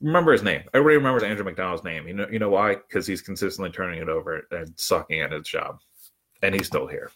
Remember 0.00 0.32
his 0.32 0.42
name. 0.42 0.62
Everybody 0.72 0.96
remembers 0.96 1.22
Andrew 1.22 1.44
MacDonald's 1.44 1.84
name. 1.84 2.08
You 2.08 2.14
know, 2.14 2.28
you 2.30 2.38
know 2.38 2.50
why? 2.50 2.76
Because 2.76 3.06
he's 3.06 3.22
consistently 3.22 3.70
turning 3.70 4.00
it 4.00 4.08
over 4.08 4.42
and 4.50 4.72
sucking 4.76 5.20
at 5.20 5.32
his 5.32 5.46
job, 5.46 5.78
and 6.42 6.54
he's 6.54 6.66
still 6.66 6.86
here. 6.86 7.10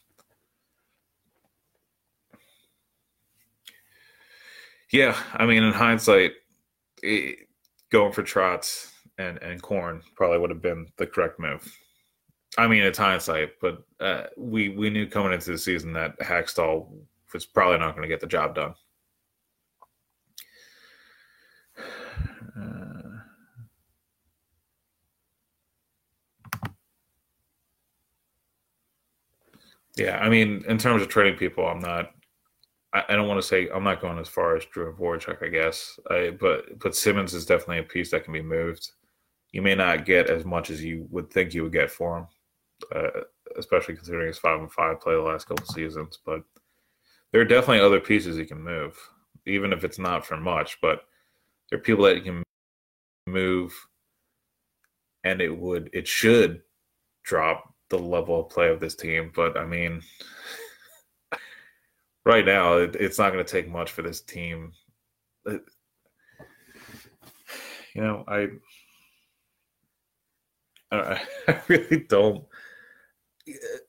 Yeah, 4.92 5.16
I 5.34 5.46
mean, 5.46 5.62
in 5.62 5.72
hindsight, 5.72 6.32
it, 7.02 7.48
going 7.90 8.12
for 8.12 8.22
Trotz 8.22 8.92
and 9.18 9.38
and 9.42 9.62
Corn 9.62 10.02
probably 10.16 10.38
would 10.38 10.50
have 10.50 10.62
been 10.62 10.88
the 10.98 11.06
correct 11.06 11.38
move. 11.40 11.76
I 12.58 12.68
mean, 12.68 12.82
it's 12.82 12.98
hindsight, 12.98 13.52
but 13.60 13.84
uh, 14.00 14.24
we 14.36 14.70
we 14.70 14.90
knew 14.90 15.06
coming 15.08 15.32
into 15.32 15.52
the 15.52 15.58
season 15.58 15.92
that 15.94 16.18
Hakstol 16.20 16.88
was 17.32 17.46
probably 17.46 17.78
not 17.78 17.92
going 17.92 18.02
to 18.02 18.08
get 18.08 18.20
the 18.20 18.26
job 18.26 18.54
done. 18.56 18.74
Uh, 22.58 23.20
yeah, 29.96 30.18
I 30.18 30.28
mean, 30.28 30.64
in 30.68 30.78
terms 30.78 31.02
of 31.02 31.08
trading 31.08 31.38
people, 31.38 31.66
I'm 31.66 31.80
not. 31.80 32.12
I, 32.92 33.04
I 33.10 33.16
don't 33.16 33.28
want 33.28 33.40
to 33.40 33.46
say 33.46 33.68
I'm 33.68 33.84
not 33.84 34.00
going 34.00 34.18
as 34.18 34.28
far 34.28 34.56
as 34.56 34.64
Drew 34.66 34.92
Voracek, 34.94 35.42
I 35.44 35.48
guess. 35.48 35.98
I, 36.10 36.36
but 36.38 36.78
but 36.78 36.96
Simmonds 36.96 37.34
is 37.34 37.46
definitely 37.46 37.78
a 37.78 37.84
piece 37.84 38.10
that 38.10 38.24
can 38.24 38.32
be 38.32 38.42
moved. 38.42 38.90
You 39.52 39.62
may 39.62 39.74
not 39.74 40.04
get 40.06 40.30
as 40.30 40.44
much 40.44 40.70
as 40.70 40.82
you 40.82 41.06
would 41.10 41.30
think 41.30 41.54
you 41.54 41.64
would 41.64 41.72
get 41.72 41.90
for 41.90 42.18
him, 42.18 42.26
uh, 42.94 43.20
especially 43.58 43.96
considering 43.96 44.28
his 44.28 44.38
five 44.38 44.60
and 44.60 44.72
five 44.72 45.00
play 45.00 45.14
the 45.14 45.20
last 45.20 45.46
couple 45.46 45.66
seasons. 45.66 46.18
But 46.24 46.42
there 47.32 47.40
are 47.40 47.46
definitely 47.46 47.80
other 47.80 48.00
pieces 48.00 48.36
he 48.36 48.44
can 48.44 48.62
move, 48.62 48.96
even 49.46 49.72
if 49.72 49.84
it's 49.84 49.98
not 49.98 50.24
for 50.24 50.36
much. 50.36 50.78
But 50.80 51.02
there 51.68 51.78
are 51.78 51.82
people 51.82 52.04
that 52.04 52.16
you 52.16 52.22
can 52.22 52.42
move, 53.26 53.74
and 55.24 55.40
it 55.40 55.56
would 55.56 55.90
it 55.92 56.06
should 56.06 56.62
drop 57.24 57.74
the 57.90 57.98
level 57.98 58.40
of 58.40 58.50
play 58.50 58.68
of 58.68 58.80
this 58.80 58.94
team. 58.94 59.32
But 59.34 59.56
I 59.56 59.64
mean, 59.64 60.00
right 62.24 62.44
now 62.44 62.78
it, 62.78 62.96
it's 62.96 63.18
not 63.18 63.32
going 63.32 63.44
to 63.44 63.50
take 63.50 63.68
much 63.68 63.90
for 63.90 64.02
this 64.02 64.20
team. 64.20 64.72
It, 65.46 65.62
you 67.94 68.02
know, 68.02 68.24
I, 68.28 68.48
I 70.92 71.22
I 71.48 71.60
really 71.68 72.04
don't. 72.08 72.44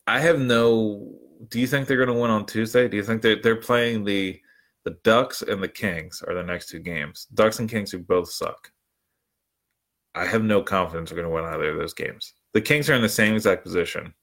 I 0.07 0.19
have 0.19 0.39
no. 0.39 1.13
Do 1.49 1.59
you 1.59 1.67
think 1.67 1.87
they're 1.87 1.97
going 1.97 2.15
to 2.15 2.21
win 2.21 2.31
on 2.31 2.45
Tuesday? 2.45 2.87
Do 2.87 2.97
you 2.97 3.03
think 3.03 3.21
they're 3.21 3.41
they're 3.41 3.55
playing 3.55 4.03
the 4.03 4.39
the 4.83 4.97
Ducks 5.03 5.41
and 5.41 5.61
the 5.61 5.67
Kings 5.67 6.23
are 6.27 6.33
the 6.33 6.43
next 6.43 6.69
two 6.69 6.79
games? 6.79 7.27
Ducks 7.33 7.59
and 7.59 7.69
Kings 7.69 7.91
who 7.91 7.99
both 7.99 8.31
suck. 8.31 8.71
I 10.13 10.25
have 10.25 10.43
no 10.43 10.61
confidence 10.61 11.09
they're 11.09 11.21
going 11.21 11.29
to 11.29 11.33
win 11.33 11.45
either 11.45 11.71
of 11.71 11.77
those 11.77 11.93
games. 11.93 12.33
The 12.53 12.61
Kings 12.61 12.89
are 12.89 12.95
in 12.95 13.01
the 13.01 13.09
same 13.09 13.35
exact 13.35 13.63
position 13.63 14.13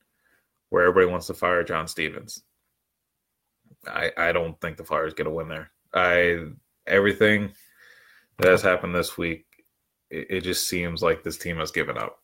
where 0.68 0.82
everybody 0.82 1.10
wants 1.10 1.28
to 1.28 1.34
fire 1.34 1.64
John 1.64 1.88
Stevens. 1.88 2.42
I 3.86 4.10
I 4.16 4.32
don't 4.32 4.60
think 4.60 4.76
the 4.76 4.84
Flyers 4.84 5.14
going 5.14 5.26
to 5.26 5.30
win 5.30 5.48
there. 5.48 5.70
I 5.94 6.46
everything 6.86 7.52
that 8.38 8.50
has 8.50 8.62
happened 8.62 8.94
this 8.94 9.18
week, 9.18 9.46
it, 10.10 10.26
it 10.30 10.40
just 10.42 10.68
seems 10.68 11.02
like 11.02 11.22
this 11.22 11.38
team 11.38 11.56
has 11.58 11.70
given 11.70 11.98
up. 11.98 12.20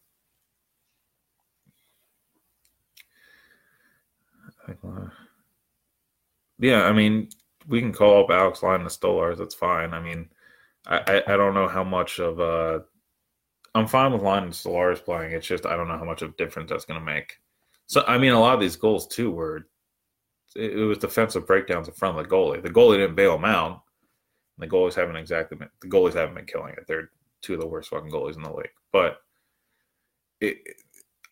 Yeah, 6.59 6.85
I 6.85 6.93
mean, 6.93 7.29
we 7.67 7.81
can 7.81 7.93
call 7.93 8.25
up 8.25 8.31
Alex 8.31 8.63
Lyon 8.63 8.83
and 8.83 8.91
Stolarz. 8.91 9.39
That's 9.39 9.55
fine. 9.55 9.93
I 9.93 10.01
mean, 10.01 10.29
I, 10.87 11.23
I, 11.27 11.35
I 11.35 11.37
don't 11.37 11.55
know 11.55 11.69
how 11.69 11.85
much 11.85 12.19
of 12.19 12.41
uh 12.41 12.81
I'm 13.75 13.89
fine 13.89 14.13
with 14.13 14.23
Lyon 14.23 14.45
and 14.45 14.53
Stolarz 14.53 15.05
playing. 15.05 15.33
It's 15.33 15.47
just 15.47 15.67
I 15.67 15.77
don't 15.77 15.89
know 15.89 15.99
how 15.99 16.05
much 16.05 16.23
of 16.23 16.37
difference 16.37 16.71
that's 16.71 16.85
going 16.85 17.01
to 17.01 17.05
make. 17.05 17.39
So 17.87 18.05
I 18.07 18.19
mean, 18.19 18.33
a 18.33 18.41
lot 18.41 18.55
of 18.55 18.61
these 18.61 18.77
goals 18.77 19.07
too 19.07 19.31
were 19.31 19.69
it, 20.55 20.79
it 20.79 20.85
was 20.85 20.99
defensive 20.99 21.47
breakdowns 21.47 21.89
in 21.89 21.95
front 21.95 22.19
of 22.19 22.25
the 22.25 22.31
goalie. 22.31 22.63
The 22.63 22.71
goalie 22.71 22.99
didn't 22.99 23.17
bail 23.17 23.37
him 23.37 23.45
out. 23.45 23.83
The 24.59 24.67
goalies 24.67 24.95
haven't 24.95 25.17
exactly 25.17 25.57
been, 25.57 25.69
the 25.81 25.89
goalies 25.89 26.15
haven't 26.15 26.37
been 26.37 26.47
killing 26.47 26.75
it. 26.75 26.85
They're 26.87 27.11
two 27.43 27.55
of 27.55 27.61
the 27.61 27.67
worst 27.67 27.91
fucking 27.91 28.11
goalies 28.11 28.37
in 28.37 28.43
the 28.43 28.53
league. 28.53 28.69
But 28.93 29.19
it, 30.41 30.59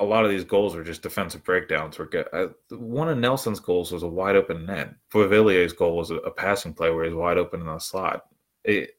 a 0.01 0.05
lot 0.05 0.25
of 0.25 0.31
these 0.31 0.45
goals 0.45 0.75
are 0.75 0.83
just 0.83 1.03
defensive 1.03 1.45
breakdowns. 1.45 1.99
Were 1.99 2.07
good. 2.07 2.27
Uh, 2.33 2.49
one 2.71 3.09
of 3.09 3.19
Nelson's 3.19 3.61
goals 3.61 3.93
was 3.93 4.03
a 4.03 4.09
wide 4.09 4.35
open 4.35 4.67
net. 4.67 4.95
Beauvillier's 5.13 5.73
goal 5.73 5.97
was 5.97 6.11
a, 6.11 6.17
a 6.17 6.31
passing 6.31 6.75
play 6.75 6.91
where 6.91 7.05
he's 7.05 7.15
wide 7.15 7.39
open 7.39 7.61
in 7.61 7.67
the 7.67 7.79
slot. 7.79 8.25
It, 8.65 8.91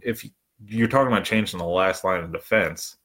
if 0.00 0.24
you're 0.64 0.88
talking 0.88 1.12
about 1.12 1.24
changing 1.24 1.58
the 1.58 1.64
last 1.64 2.04
line 2.04 2.22
of 2.22 2.32
defense, 2.32 2.96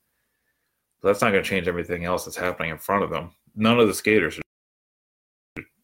that's 1.02 1.22
not 1.22 1.32
going 1.32 1.44
to 1.44 1.50
change 1.50 1.68
everything 1.68 2.06
else 2.06 2.26
that's 2.26 2.38
happening 2.38 2.72
in 2.72 2.78
front 2.78 3.04
of 3.04 3.10
them. 3.10 3.32
None 3.56 3.80
of 3.80 3.88
the 3.88 3.94
skaters 3.94 4.40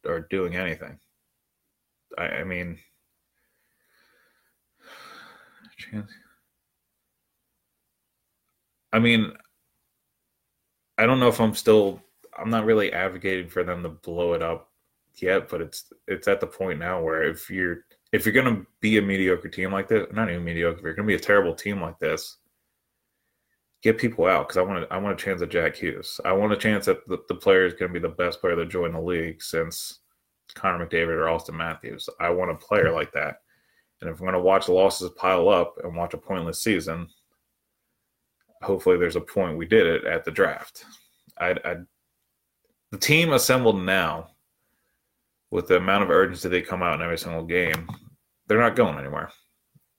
are, 0.06 0.20
doing 0.20 0.56
anything. 0.56 0.98
I, 2.18 2.24
I 2.24 2.44
mean, 2.44 2.78
I 8.92 8.98
mean, 8.98 9.32
I 10.98 11.06
don't 11.06 11.20
know 11.20 11.28
if 11.28 11.40
I'm 11.40 11.54
still. 11.54 12.00
I'm 12.36 12.50
not 12.50 12.64
really 12.64 12.92
advocating 12.92 13.48
for 13.48 13.62
them 13.62 13.82
to 13.82 13.88
blow 13.88 14.34
it 14.34 14.42
up 14.42 14.70
yet, 15.16 15.48
but 15.48 15.60
it's 15.60 15.92
it's 16.08 16.28
at 16.28 16.40
the 16.40 16.46
point 16.46 16.78
now 16.78 17.02
where 17.02 17.22
if 17.22 17.50
you're 17.50 17.84
if 18.12 18.24
you're 18.24 18.34
gonna 18.34 18.64
be 18.80 18.98
a 18.98 19.02
mediocre 19.02 19.48
team 19.48 19.72
like 19.72 19.88
this, 19.88 20.06
not 20.12 20.30
even 20.30 20.44
mediocre, 20.44 20.78
if 20.78 20.84
you're 20.84 20.94
gonna 20.94 21.08
be 21.08 21.14
a 21.14 21.18
terrible 21.18 21.54
team 21.54 21.80
like 21.80 21.98
this, 21.98 22.38
get 23.84 23.98
people 23.98 24.24
out 24.24 24.48
because 24.48 24.56
I 24.56 24.62
want 24.62 24.88
to. 24.88 24.92
I 24.92 24.96
want 24.96 25.20
a 25.20 25.24
chance 25.24 25.42
at 25.42 25.50
Jack 25.50 25.76
Hughes. 25.76 26.18
I 26.24 26.32
want 26.32 26.52
a 26.52 26.56
chance 26.56 26.86
that 26.86 27.06
the, 27.06 27.18
the 27.28 27.34
player 27.34 27.66
is 27.66 27.74
going 27.74 27.92
to 27.92 28.00
be 28.00 28.02
the 28.02 28.14
best 28.14 28.40
player 28.40 28.56
to 28.56 28.66
join 28.66 28.94
the 28.94 29.00
league 29.00 29.42
since 29.42 30.00
Connor 30.54 30.86
McDavid 30.86 31.08
or 31.08 31.26
Auston 31.26 31.54
Matthews. 31.54 32.08
I 32.18 32.30
want 32.30 32.50
a 32.50 32.54
player 32.54 32.90
like 32.90 33.12
that. 33.12 33.42
And 34.00 34.10
if 34.10 34.16
I'm 34.18 34.26
going 34.26 34.32
to 34.32 34.40
watch 34.40 34.68
losses 34.68 35.10
pile 35.16 35.48
up 35.48 35.76
and 35.84 35.94
watch 35.94 36.14
a 36.14 36.18
pointless 36.18 36.62
season, 36.62 37.08
hopefully 38.62 38.96
there's 38.96 39.16
a 39.16 39.20
point 39.20 39.58
we 39.58 39.66
did 39.66 39.86
it 39.86 40.04
at 40.04 40.24
the 40.24 40.30
draft. 40.30 40.84
I, 41.38 41.50
I 41.64 41.76
the 42.90 42.98
team 42.98 43.32
assembled 43.32 43.82
now 43.82 44.30
with 45.50 45.68
the 45.68 45.76
amount 45.76 46.04
of 46.04 46.10
urgency 46.10 46.48
they 46.48 46.62
come 46.62 46.82
out 46.82 46.94
in 46.94 47.02
every 47.02 47.18
single 47.18 47.44
game, 47.44 47.88
they're 48.46 48.60
not 48.60 48.76
going 48.76 48.98
anywhere. 48.98 49.30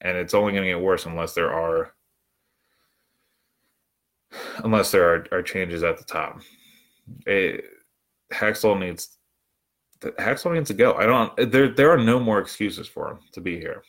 And 0.01 0.17
it's 0.17 0.33
only 0.33 0.53
going 0.53 0.63
to 0.63 0.69
get 0.69 0.81
worse 0.81 1.05
unless 1.05 1.33
there 1.33 1.53
are 1.53 1.94
unless 4.63 4.91
there 4.91 5.13
are, 5.13 5.25
are 5.31 5.41
changes 5.41 5.83
at 5.83 5.97
the 5.97 6.03
top. 6.03 6.41
It, 7.25 7.65
Hakstol 8.33 8.79
needs 8.79 9.17
Hakstol 10.01 10.53
needs 10.53 10.67
to 10.67 10.73
go. 10.73 10.93
I 10.93 11.05
don't. 11.05 11.51
There 11.51 11.69
there 11.69 11.91
are 11.91 11.97
no 11.97 12.19
more 12.19 12.39
excuses 12.39 12.87
for 12.87 13.11
him 13.11 13.19
to 13.33 13.41
be 13.41 13.57
here. 13.59 13.83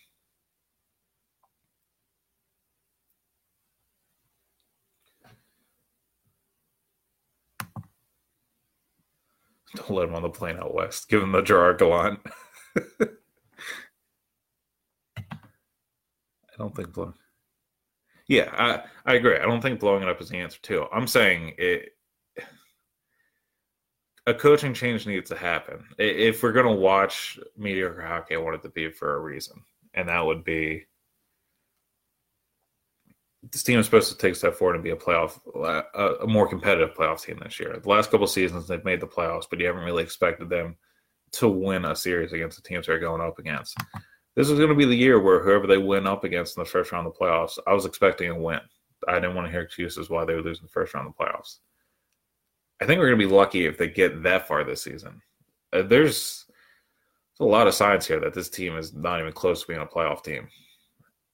Don't 9.77 9.90
let 9.90 10.09
him 10.09 10.14
on 10.14 10.22
the 10.22 10.31
plane 10.31 10.57
out 10.57 10.75
west. 10.75 11.09
Give 11.09 11.22
him 11.22 11.33
the 11.33 11.42
Gerard 11.42 11.79
Gallant. 11.79 12.20
I 12.79 13.07
don't 16.59 16.75
think 16.75 16.92
blowing. 16.94 17.12
Yeah, 18.28 18.50
I, 18.52 19.10
I 19.10 19.14
agree. 19.14 19.36
I 19.36 19.44
don't 19.44 19.60
think 19.60 19.80
blowing 19.80 20.02
it 20.02 20.08
up 20.08 20.20
is 20.20 20.30
the 20.30 20.38
answer 20.38 20.58
too. 20.62 20.86
I'm 20.92 21.06
saying 21.06 21.54
it. 21.58 21.90
A 24.28 24.34
coaching 24.34 24.74
change 24.74 25.06
needs 25.06 25.30
to 25.30 25.36
happen. 25.36 25.84
If 25.98 26.42
we're 26.42 26.50
going 26.52 26.66
to 26.66 26.72
watch 26.72 27.38
mediocre 27.56 28.02
hockey, 28.02 28.34
I 28.34 28.38
want 28.38 28.56
it 28.56 28.62
to 28.62 28.68
be 28.70 28.90
for 28.90 29.14
a 29.14 29.20
reason, 29.20 29.62
and 29.94 30.08
that 30.08 30.26
would 30.26 30.42
be 30.42 30.86
this 33.52 33.62
team 33.62 33.78
is 33.78 33.86
supposed 33.86 34.10
to 34.10 34.18
take 34.18 34.32
a 34.32 34.36
step 34.36 34.54
forward 34.54 34.74
and 34.74 34.84
be 34.84 34.90
a 34.90 34.96
playoff, 34.96 35.38
a, 35.94 36.26
more 36.26 36.48
competitive 36.48 36.94
playoff 36.94 37.22
team 37.22 37.38
this 37.42 37.60
year. 37.60 37.78
The 37.80 37.88
last 37.88 38.10
couple 38.10 38.26
seasons 38.26 38.66
they've 38.66 38.84
made 38.84 39.00
the 39.00 39.06
playoffs, 39.06 39.44
but 39.48 39.60
you 39.60 39.66
haven't 39.66 39.84
really 39.84 40.02
expected 40.02 40.48
them 40.48 40.76
to 41.32 41.48
win 41.48 41.84
a 41.84 41.94
series 41.94 42.32
against 42.32 42.56
the 42.56 42.68
teams 42.68 42.86
they're 42.86 42.98
going 42.98 43.20
up 43.20 43.38
against. 43.38 43.76
This 44.37 44.51
is 44.51 44.59
going 44.59 44.68
to 44.68 44.75
be 44.75 44.85
the 44.85 44.94
year 44.94 45.18
where 45.18 45.42
whoever 45.42 45.66
they 45.66 45.79
win 45.79 46.07
up 46.07 46.25
against 46.25 46.57
in 46.57 46.62
the 46.62 46.68
first 46.68 46.92
round 46.92 47.07
of 47.07 47.14
the 47.14 47.18
playoffs, 47.18 47.59
I 47.66 47.72
was 47.72 47.87
expecting 47.87 48.31
a 48.31 48.38
win. 48.38 48.61
I 49.09 49.14
didn't 49.14 49.35
want 49.35 49.46
to 49.46 49.51
hear 49.51 49.62
excuses 49.62 50.11
why 50.11 50.25
they 50.25 50.35
were 50.35 50.42
losing 50.42 50.66
the 50.66 50.72
first 50.72 50.94
round 50.94 51.09
of 51.09 51.14
the 51.16 51.25
playoffs. 51.25 51.59
I 52.81 52.87
think 52.87 52.99
we're 52.99 53.09
going 53.09 53.20
to 53.20 53.27
be 53.27 53.35
lucky 53.35 53.66
if 53.66 53.79
they 53.79 53.88
get 53.88 54.22
that 54.22 54.46
far 54.46 54.62
this 54.62 54.83
season. 54.83 55.22
Uh, 55.72 55.83
there's, 55.83 56.44
there's 57.38 57.40
a 57.40 57.44
lot 57.44 57.66
of 57.66 57.75
signs 57.75 58.07
here 58.07 58.20
that 58.20 58.35
this 58.35 58.51
team 58.51 58.77
is 58.77 58.92
not 58.94 59.20
even 59.20 59.33
close 59.33 59.62
to 59.62 59.66
being 59.66 59.81
a 59.81 59.87
playoff 59.87 60.22
team 60.22 60.49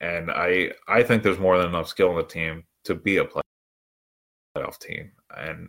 and 0.03 0.31
I 0.31 0.73
I 0.89 1.03
think 1.03 1.23
there's 1.23 1.39
more 1.39 1.57
than 1.57 1.69
enough 1.69 1.89
skill 1.89 2.11
in 2.11 2.17
the 2.17 2.25
team 2.25 2.65
to 2.85 2.95
be 2.95 3.19
a 3.19 3.25
playoff 3.25 4.79
team, 4.79 5.13
and 5.37 5.69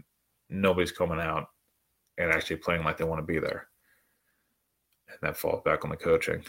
nobody's 0.49 0.91
coming 0.91 1.19
out 1.19 1.47
and 2.17 2.31
actually 2.31 2.57
playing 2.57 2.83
like 2.83 2.97
they 2.97 3.03
want 3.05 3.19
to 3.19 3.33
be 3.33 3.39
there, 3.39 3.67
and 5.07 5.17
that 5.21 5.37
falls 5.37 5.61
back 5.63 5.85
on 5.85 5.91
the 5.91 5.95
coaching. 5.95 6.43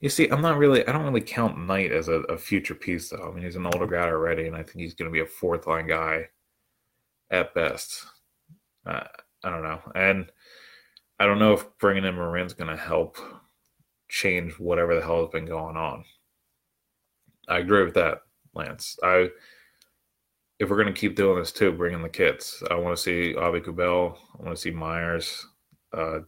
You 0.00 0.08
see, 0.08 0.28
I'm 0.28 0.42
not 0.42 0.58
really. 0.58 0.86
I 0.86 0.92
don't 0.92 1.04
really 1.04 1.20
count 1.20 1.58
Knight 1.58 1.92
as 1.92 2.08
a, 2.08 2.20
a, 2.22 2.36
future 2.36 2.74
piece, 2.74 3.10
though. 3.10 3.28
I 3.28 3.34
mean, 3.34 3.44
he's 3.44 3.56
an 3.56 3.66
older 3.66 3.86
guy 3.86 4.06
already, 4.06 4.46
and 4.46 4.54
I 4.54 4.62
think 4.62 4.76
he's 4.76 4.94
going 4.94 5.10
to 5.10 5.12
be 5.12 5.20
a 5.20 5.26
fourth 5.26 5.66
line 5.66 5.86
guy 5.86 6.28
at 7.30 7.54
best. 7.54 8.04
Uh, 8.84 9.04
I 9.42 9.50
don't 9.50 9.62
know, 9.62 9.80
and 9.94 10.30
I 11.18 11.26
don't 11.26 11.38
know 11.38 11.54
if 11.54 11.66
bringing 11.78 12.04
in 12.04 12.14
Marin's 12.14 12.52
going 12.52 12.70
to 12.70 12.76
help 12.76 13.18
change 14.08 14.52
whatever 14.58 14.94
the 14.94 15.02
hell 15.02 15.20
has 15.20 15.30
been 15.30 15.46
going 15.46 15.76
on. 15.76 16.04
I 17.48 17.58
agree 17.58 17.84
with 17.84 17.94
that, 17.94 18.22
Lance. 18.54 18.98
I 19.02 19.30
if 20.58 20.70
we're 20.70 20.78
gonna 20.78 20.92
keep 20.92 21.16
doing 21.16 21.38
this 21.38 21.52
too, 21.52 21.72
bringing 21.72 22.02
the 22.02 22.08
kids. 22.08 22.62
I 22.70 22.74
want 22.74 22.96
to 22.96 23.02
see 23.02 23.34
Aube-Kubel. 23.36 24.16
I 24.38 24.42
want 24.42 24.56
to 24.56 24.60
see 24.60 24.70
Myers. 24.70 25.46
Uh, 25.92 26.20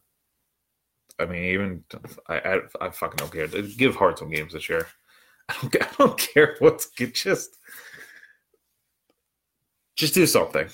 I 1.19 1.27
mean, 1.27 1.45
even 1.45 1.85
I, 2.29 2.39
I, 2.39 2.61
I 2.81 2.91
fucking 2.91 3.17
don't 3.17 3.33
care. 3.33 3.47
Give 3.47 3.97
Hart 3.97 4.19
some 4.19 4.31
games 4.31 4.53
this 4.53 4.69
year. 4.69 4.87
I 5.49 5.55
don't, 5.63 5.83
I 5.83 5.89
don't 5.99 6.19
care 6.19 6.57
what's 6.59 6.91
just 6.91 7.57
just 9.97 10.15
do 10.15 10.27
something. 10.27 10.69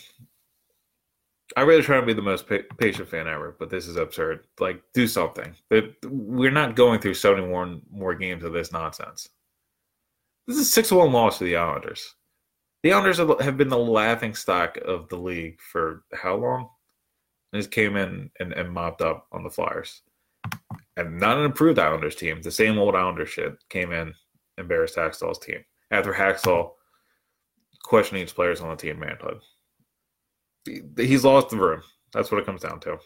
I 1.57 1.63
really 1.63 1.83
try 1.83 2.01
to 2.01 2.07
be 2.07 2.13
the 2.13 2.23
most 2.23 2.47
patient 2.79 3.09
fan 3.09 3.29
ever, 3.29 3.57
but 3.59 3.71
this 3.71 3.87
is 3.87 3.97
absurd. 3.97 4.47
Like, 4.59 4.83
do 4.93 5.07
something. 5.07 5.55
We're 6.05 6.51
not 6.51 6.77
going 6.77 7.01
through 7.01 7.15
71 7.15 7.83
more 7.91 8.15
games 8.15 8.45
of 8.45 8.53
this 8.53 8.73
nonsense. 8.73 9.29
This 10.47 10.59
is 10.59 10.73
6 10.73 10.93
1 10.93 11.13
loss 11.13 11.39
to 11.39 11.45
the 11.45 11.57
Islanders. 11.57 12.15
The 12.83 12.93
Islanders 12.93 13.19
have 13.19 13.57
been 13.57 13.69
the 13.69 13.79
laughing 13.79 14.35
stock 14.35 14.77
of 14.79 15.09
the 15.09 15.17
league 15.17 15.59
for 15.61 16.05
how 16.13 16.37
long? 16.37 16.69
And 17.53 17.63
just 17.63 17.71
came 17.71 17.97
in 17.97 18.31
and, 18.41 18.53
and 18.53 18.71
mopped 18.71 19.01
up 19.01 19.27
on 19.33 19.43
the 19.43 19.51
Flyers. 19.51 20.03
And 20.97 21.19
not 21.19 21.39
an 21.39 21.45
improved 21.45 21.79
Islanders 21.79 22.15
team. 22.15 22.41
The 22.41 22.51
same 22.51 22.79
old 22.79 22.95
Islanders 22.95 23.31
shit 23.31 23.55
came 23.69 23.93
in, 23.93 24.15
embarrassed 24.59 24.97
Hakstol's 24.97 25.39
team. 25.39 25.59
After 25.91 26.13
Hakstol 26.13 26.73
questioning 27.83 28.23
his 28.23 28.33
players 28.33 28.61
on 28.61 28.71
the 28.71 28.77
team 28.77 28.99
manhood 28.99 29.41
he's 30.97 31.25
lost 31.25 31.51
the 31.51 31.57
room. 31.57 31.83
That's 32.13 32.31
what 32.31 32.41
it 32.41 32.47
comes 32.47 32.63
down 32.63 32.81
to. 32.81 32.99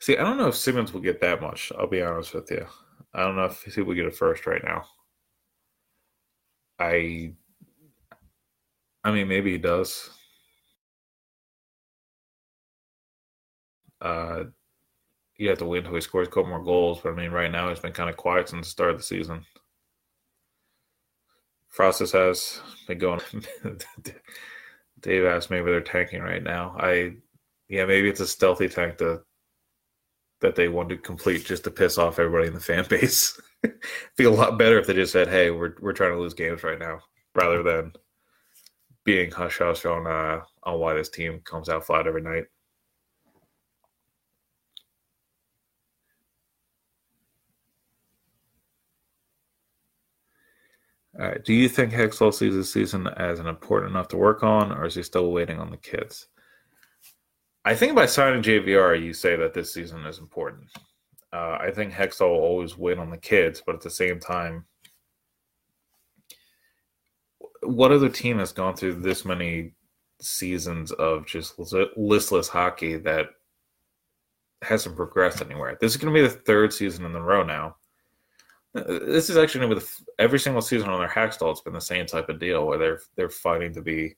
See, 0.00 0.16
I 0.16 0.22
don't 0.22 0.36
know 0.36 0.48
if 0.48 0.56
Simmonds 0.56 0.92
will 0.92 1.00
get 1.00 1.20
that 1.20 1.40
much. 1.40 1.72
I'll 1.78 1.86
be 1.86 2.02
honest 2.02 2.34
with 2.34 2.50
you. 2.50 2.66
I 3.14 3.22
don't 3.22 3.36
know 3.36 3.46
if 3.46 3.62
he 3.62 3.80
will 3.80 3.94
get 3.94 4.06
a 4.06 4.10
first 4.10 4.46
right 4.46 4.62
now. 4.62 4.84
I, 6.78 7.32
I 9.06 9.12
mean, 9.12 9.28
maybe 9.28 9.52
he 9.52 9.58
does. 9.58 10.10
Uh, 14.00 14.44
you 15.36 15.48
have 15.48 15.58
to 15.58 15.64
wait 15.64 15.78
until 15.78 15.94
he 15.94 16.00
scores 16.00 16.26
a 16.28 16.30
couple 16.30 16.48
more 16.50 16.64
goals. 16.64 17.00
But 17.02 17.12
I 17.12 17.16
mean, 17.16 17.30
right 17.30 17.52
now 17.52 17.68
he's 17.68 17.78
been 17.78 17.92
kind 17.92 18.10
of 18.10 18.16
quiet 18.16 18.48
since 18.48 18.66
the 18.66 18.70
start 18.70 18.90
of 18.90 18.96
the 18.98 19.04
season. 19.04 19.44
Frostis 21.72 22.10
has 22.12 22.60
been 22.88 22.98
going. 22.98 23.20
Dave 25.00 25.24
asked 25.24 25.50
maybe 25.50 25.66
they're 25.66 25.80
tanking 25.82 26.22
right 26.22 26.42
now. 26.42 26.74
I, 26.76 27.12
yeah, 27.68 27.84
maybe 27.84 28.08
it's 28.08 28.18
a 28.20 28.26
stealthy 28.26 28.68
tank 28.68 28.98
to, 28.98 29.22
that 30.40 30.56
they 30.56 30.66
want 30.68 30.88
to 30.88 30.96
complete 30.96 31.44
just 31.44 31.64
to 31.64 31.70
piss 31.70 31.96
off 31.96 32.18
everybody 32.18 32.48
in 32.48 32.54
the 32.54 32.60
fan 32.60 32.86
base. 32.90 33.40
Feel 34.16 34.34
a 34.34 34.36
lot 34.36 34.58
better 34.58 34.80
if 34.80 34.88
they 34.88 34.94
just 34.94 35.12
said, 35.12 35.28
"Hey, 35.28 35.50
we're 35.52 35.74
we're 35.80 35.92
trying 35.92 36.12
to 36.12 36.18
lose 36.18 36.34
games 36.34 36.64
right 36.64 36.78
now," 36.78 37.00
rather 37.36 37.62
than 37.62 37.92
being 39.06 39.30
hush 39.30 39.58
hush 39.58 39.86
on 39.86 40.06
uh, 40.06 40.42
on 40.64 40.80
why 40.80 40.92
this 40.92 41.08
team 41.08 41.40
comes 41.44 41.70
out 41.70 41.86
flat 41.86 42.06
every 42.06 42.20
night. 42.20 42.44
All 51.18 51.26
right. 51.26 51.42
Do 51.42 51.54
you 51.54 51.68
think 51.68 51.92
Hextall 51.92 52.34
sees 52.34 52.54
this 52.54 52.70
season 52.70 53.06
as 53.16 53.38
an 53.38 53.46
important 53.46 53.92
enough 53.92 54.08
to 54.08 54.18
work 54.18 54.42
on, 54.42 54.70
or 54.72 54.84
is 54.84 54.96
he 54.96 55.02
still 55.02 55.32
waiting 55.32 55.58
on 55.58 55.70
the 55.70 55.78
kids? 55.78 56.26
I 57.64 57.74
think 57.74 57.94
by 57.94 58.06
signing 58.06 58.42
JVR, 58.42 59.02
you 59.02 59.14
say 59.14 59.34
that 59.36 59.54
this 59.54 59.72
season 59.72 60.04
is 60.04 60.18
important. 60.18 60.66
Uh, 61.32 61.56
I 61.60 61.70
think 61.70 61.92
Hextall 61.92 62.28
will 62.28 62.40
always 62.40 62.76
wait 62.76 62.98
on 62.98 63.10
the 63.10 63.16
kids, 63.16 63.62
but 63.64 63.74
at 63.74 63.80
the 63.80 63.90
same 63.90 64.20
time, 64.20 64.66
what 67.68 67.92
other 67.92 68.08
team 68.08 68.38
has 68.38 68.52
gone 68.52 68.76
through 68.76 68.94
this 68.94 69.24
many 69.24 69.72
seasons 70.20 70.92
of 70.92 71.26
just 71.26 71.58
listless 71.96 72.48
hockey 72.48 72.96
that 72.96 73.26
hasn't 74.62 74.96
progressed 74.96 75.42
anywhere? 75.42 75.76
This 75.80 75.92
is 75.92 75.98
going 75.98 76.14
to 76.14 76.20
be 76.20 76.26
the 76.26 76.34
third 76.34 76.72
season 76.72 77.04
in 77.04 77.14
a 77.14 77.22
row 77.22 77.42
now 77.42 77.76
uh, 78.76 78.82
this 79.06 79.30
is 79.30 79.36
actually 79.36 79.80
every 80.18 80.38
single 80.38 80.60
season 80.60 80.88
on 80.88 80.98
their 80.98 81.08
Hakstol, 81.08 81.50
it's 81.50 81.60
been 81.60 81.72
the 81.72 81.80
same 81.80 82.06
type 82.06 82.28
of 82.28 82.38
deal 82.38 82.66
where 82.66 82.78
they're 82.78 83.00
they're 83.16 83.30
fighting 83.30 83.72
to 83.74 83.80
be 83.80 84.14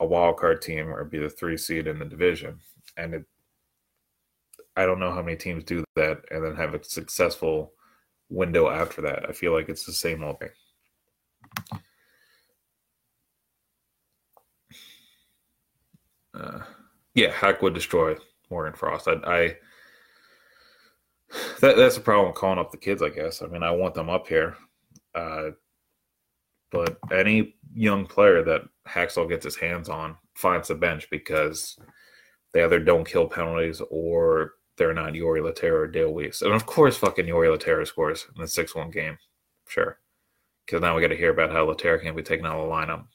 a 0.00 0.06
wild 0.06 0.36
card 0.38 0.62
team 0.62 0.88
or 0.88 1.04
be 1.04 1.18
the 1.18 1.28
three 1.28 1.56
seed 1.56 1.86
in 1.86 1.98
the 1.98 2.04
division. 2.04 2.58
And 2.96 3.14
it, 3.14 3.24
I 4.76 4.86
don't 4.86 4.98
know 4.98 5.12
how 5.12 5.22
many 5.22 5.36
teams 5.36 5.64
do 5.64 5.84
that 5.96 6.22
and 6.30 6.44
then 6.44 6.56
have 6.56 6.74
a 6.74 6.82
successful 6.82 7.72
window 8.30 8.70
after 8.70 9.02
that. 9.02 9.28
I 9.28 9.32
feel 9.32 9.52
like 9.52 9.68
it's 9.68 9.84
the 9.84 9.92
same 9.92 10.24
old 10.24 10.40
thing. 10.40 10.50
Yeah, 17.14 17.30
Hack 17.30 17.62
would 17.62 17.74
destroy 17.74 18.16
Morgan 18.50 18.74
Frost. 18.74 19.08
I, 19.08 19.12
I 19.24 19.56
that, 21.60 21.76
that's 21.76 21.96
the 21.96 22.00
problem 22.00 22.34
calling 22.34 22.58
up 22.58 22.70
the 22.70 22.76
kids, 22.76 23.02
I 23.02 23.08
guess. 23.08 23.42
I 23.42 23.46
mean, 23.46 23.62
I 23.62 23.70
want 23.70 23.94
them 23.94 24.10
up 24.10 24.26
here. 24.26 24.56
Uh, 25.14 25.50
but 26.70 26.98
any 27.12 27.54
young 27.74 28.06
player 28.06 28.42
that 28.42 28.62
Hakstol 28.88 29.28
gets 29.28 29.44
his 29.44 29.56
hands 29.56 29.88
on 29.88 30.16
finds 30.34 30.68
the 30.68 30.74
bench 30.74 31.08
because 31.10 31.78
they 32.52 32.64
either 32.64 32.80
don't 32.80 33.06
kill 33.06 33.28
penalties 33.28 33.80
or 33.90 34.54
they're 34.76 34.92
not 34.92 35.12
Jori 35.12 35.40
Lehtera 35.40 35.72
or 35.72 35.86
Dale 35.86 36.12
Weise. 36.12 36.42
And 36.42 36.52
of 36.52 36.66
course, 36.66 36.96
fucking 36.96 37.26
Jori 37.26 37.56
Lehtera 37.56 37.86
scores 37.86 38.26
in 38.34 38.42
the 38.42 38.48
6 38.48 38.74
1 38.74 38.90
game. 38.90 39.18
Sure. 39.68 39.98
Because 40.66 40.80
now 40.80 40.96
we 40.96 41.02
got 41.02 41.08
to 41.08 41.16
hear 41.16 41.30
about 41.30 41.52
how 41.52 41.66
Lehtera 41.66 42.02
can't 42.02 42.16
be 42.16 42.22
taken 42.22 42.46
out 42.46 42.58
of 42.58 42.66
the 42.66 42.72
lineup. 42.72 43.06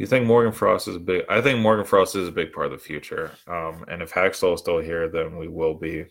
You 0.00 0.06
think 0.06 0.24
Morgan 0.26 0.52
Frost 0.52 0.88
is 0.88 0.96
a 0.96 0.98
big? 0.98 1.26
I 1.28 1.42
think 1.42 1.58
Morgan 1.58 1.84
Frost 1.84 2.16
is 2.16 2.26
a 2.26 2.32
big 2.32 2.54
part 2.54 2.64
of 2.64 2.72
the 2.72 2.78
future. 2.78 3.32
Um, 3.46 3.84
and 3.86 4.00
if 4.00 4.10
Hakstol 4.10 4.54
is 4.54 4.60
still 4.60 4.78
here, 4.78 5.10
then 5.10 5.36
we 5.36 5.46
will 5.46 5.74
be 5.74 6.06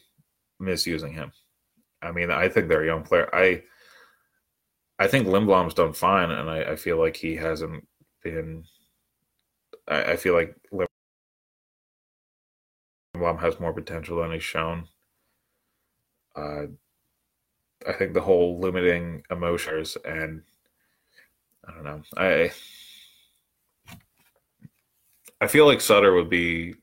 misusing 0.60 1.12
him. 1.12 1.32
I 1.99 2.12
mean, 2.12 2.30
I 2.30 2.49
think 2.49 2.67
they're 2.67 2.84
a 2.84 2.86
young 2.86 3.02
player. 3.02 3.28
I 3.34 3.63
I 4.99 5.08
think 5.08 5.25
Lindblom's 5.25 5.73
done 5.73 5.93
fine, 5.93 6.30
and 6.30 6.52
I, 6.52 6.73
I 6.73 6.75
feel 6.75 6.99
like 6.99 7.17
he 7.17 7.36
hasn't 7.36 7.88
been. 8.23 8.63
I, 9.88 10.12
I 10.12 10.15
feel 10.17 10.36
like 10.36 10.56
Lindblom 13.17 13.39
has 13.39 13.60
more 13.60 13.73
potential 13.73 14.21
than 14.21 14.34
he's 14.34 14.43
shown. 14.43 14.88
Uh, 16.36 16.67
I 17.88 17.93
think 17.93 18.13
the 18.13 18.21
whole 18.21 18.60
limiting 18.60 19.23
emotions 19.32 19.97
and 20.06 20.43
I 21.67 21.73
don't 21.73 21.84
know. 21.84 22.02
I 22.15 22.52
I 25.41 25.47
feel 25.47 25.65
like 25.65 25.82
Sutter 25.82 26.13
would 26.13 26.30
be. 26.30 26.75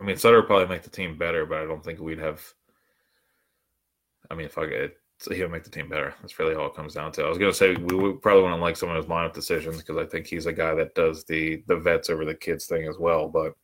I 0.00 0.04
mean, 0.04 0.16
Sutter 0.16 0.36
would 0.36 0.46
probably 0.46 0.66
make 0.66 0.82
the 0.82 0.90
team 0.90 1.16
better, 1.16 1.46
but 1.46 1.58
I 1.58 1.64
don't 1.64 1.82
think 1.82 2.00
we'd 2.00 2.18
have. 2.18 2.42
I 4.30 4.34
mean, 4.34 4.48
fuck 4.48 4.68
it, 4.68 4.96
he'll 5.30 5.48
make 5.48 5.64
the 5.64 5.70
team 5.70 5.88
better. 5.88 6.14
That's 6.20 6.38
really 6.38 6.54
all 6.54 6.66
it 6.66 6.74
comes 6.74 6.94
down 6.94 7.12
to. 7.12 7.24
I 7.24 7.28
was 7.28 7.38
gonna 7.38 7.52
say 7.52 7.74
we 7.74 8.14
probably 8.14 8.42
want 8.42 8.56
to 8.56 8.60
like 8.60 8.76
some 8.76 8.88
of 8.88 8.96
his 8.96 9.06
lineup 9.06 9.34
decisions 9.34 9.78
because 9.78 9.96
I 9.96 10.06
think 10.06 10.26
he's 10.26 10.46
a 10.46 10.52
guy 10.52 10.74
that 10.74 10.94
does 10.94 11.24
the 11.24 11.62
the 11.66 11.76
vets 11.76 12.10
over 12.10 12.24
the 12.24 12.34
kids 12.34 12.66
thing 12.66 12.88
as 12.88 12.98
well. 12.98 13.28
But 13.28 13.54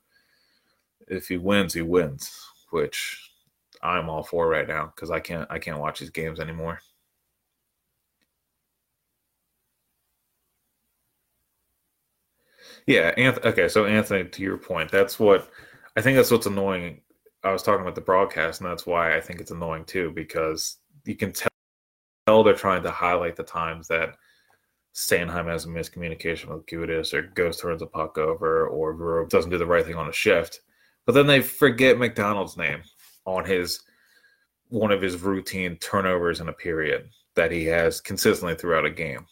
if 1.09 1.29
he 1.29 1.37
wins, 1.39 1.75
he 1.75 1.83
wins, 1.83 2.31
which 2.71 3.31
I'm 3.83 4.09
all 4.09 4.23
for 4.23 4.49
right 4.49 4.69
now 4.69 4.93
because 4.95 5.11
I 5.11 5.21
can't 5.21 5.47
I 5.51 5.59
can't 5.59 5.81
watch 5.81 6.01
these 6.01 6.11
games 6.11 6.41
anymore. 6.41 6.81
Yeah, 12.89 13.15
Anth- 13.17 13.45
okay. 13.45 13.69
So 13.69 13.85
Anthony, 13.85 14.25
to 14.25 14.43
your 14.43 14.57
point, 14.57 14.91
that's 14.91 15.21
what 15.21 15.51
I 15.97 16.01
think. 16.01 16.17
That's 16.17 16.31
what's 16.31 16.47
annoying. 16.47 17.03
I 17.45 17.53
was 17.53 17.63
talking 17.63 17.83
about 17.83 17.95
the 17.95 18.01
broadcast, 18.01 18.63
and 18.63 18.71
that's 18.71 18.87
why 18.87 19.15
I 19.15 19.21
think 19.21 19.41
it's 19.41 19.51
annoying 19.51 19.85
too, 19.85 20.11
because 20.15 20.79
you 21.05 21.15
can 21.15 21.33
tell 21.33 22.43
they're 22.43 22.55
trying 22.55 22.83
to 22.85 22.91
highlight 22.91 23.37
the 23.37 23.43
times 23.43 23.89
that 23.89 24.15
Sanheim 24.95 25.49
has 25.49 25.67
a 25.67 25.69
miscommunication 25.69 26.47
with 26.49 26.65
Gudas, 26.65 27.13
or 27.13 27.23
Ghost 27.23 27.61
turns 27.61 27.83
a 27.83 27.87
puck 27.87 28.17
over, 28.17 28.67
or 28.67 29.27
doesn't 29.27 29.51
do 29.51 29.59
the 29.59 29.67
right 29.67 29.85
thing 29.85 29.95
on 29.97 30.09
a 30.09 30.13
shift, 30.13 30.61
but 31.05 31.13
then 31.13 31.27
they 31.27 31.43
forget 31.43 31.99
MacDonald's 31.99 32.57
name 32.57 32.81
on 33.27 33.45
his 33.45 33.81
one 34.71 34.93
of 34.93 35.03
his 35.03 35.21
routine 35.21 35.77
turnovers 35.77 36.41
in 36.41 36.49
a 36.49 36.53
period 36.55 37.11
that 37.35 37.51
he 37.53 37.67
has 37.67 38.01
consistently 38.01 38.55
throughout 38.55 38.87
a 38.87 38.91
game 38.91 39.27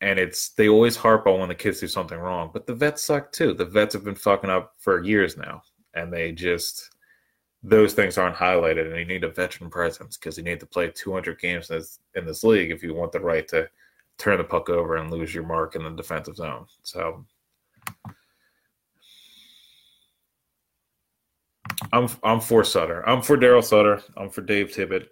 and 0.00 0.18
it's 0.18 0.50
they 0.50 0.68
always 0.68 0.96
harp 0.96 1.26
on 1.26 1.40
when 1.40 1.48
the 1.48 1.54
kids 1.54 1.80
do 1.80 1.88
something 1.88 2.18
wrong, 2.18 2.50
but 2.52 2.66
the 2.66 2.74
vets 2.74 3.02
suck 3.02 3.32
too. 3.32 3.54
The 3.54 3.64
vets 3.64 3.94
have 3.94 4.04
been 4.04 4.14
fucking 4.14 4.50
up 4.50 4.74
for 4.78 5.02
years 5.02 5.36
now, 5.36 5.62
and 5.94 6.12
they 6.12 6.32
just 6.32 6.90
those 7.62 7.94
things 7.94 8.18
aren't 8.18 8.36
highlighted, 8.36 8.88
and 8.88 8.98
you 8.98 9.04
need 9.04 9.24
a 9.24 9.30
veteran 9.30 9.70
presence 9.70 10.16
because 10.16 10.38
you 10.38 10.44
need 10.44 10.60
to 10.60 10.66
play 10.66 10.90
200 10.90 11.40
games 11.40 11.70
in 11.70 11.78
this, 11.78 11.98
in 12.14 12.24
this 12.24 12.44
league 12.44 12.70
if 12.70 12.82
you 12.82 12.94
want 12.94 13.10
the 13.10 13.20
right 13.20 13.48
to 13.48 13.68
turn 14.18 14.38
the 14.38 14.44
puck 14.44 14.68
over 14.70 14.96
and 14.96 15.10
lose 15.10 15.34
your 15.34 15.44
mark 15.44 15.74
in 15.74 15.82
the 15.82 15.90
defensive 15.90 16.36
zone. 16.36 16.66
So 16.82 17.24
I'm 21.92 22.08
I'm 22.22 22.40
for 22.40 22.64
Sutter. 22.64 23.06
I'm 23.08 23.22
for 23.22 23.36
Daryl 23.36 23.64
Sutter. 23.64 24.02
I'm 24.16 24.30
for 24.30 24.42
Dave 24.42 24.68
Tippett. 24.68 25.06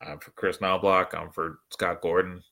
I'm 0.00 0.18
for 0.18 0.32
Kris 0.32 0.58
Knoblauch. 0.58 1.14
I'm 1.14 1.30
for 1.30 1.60
Scott 1.70 2.00
Gordon. 2.02 2.42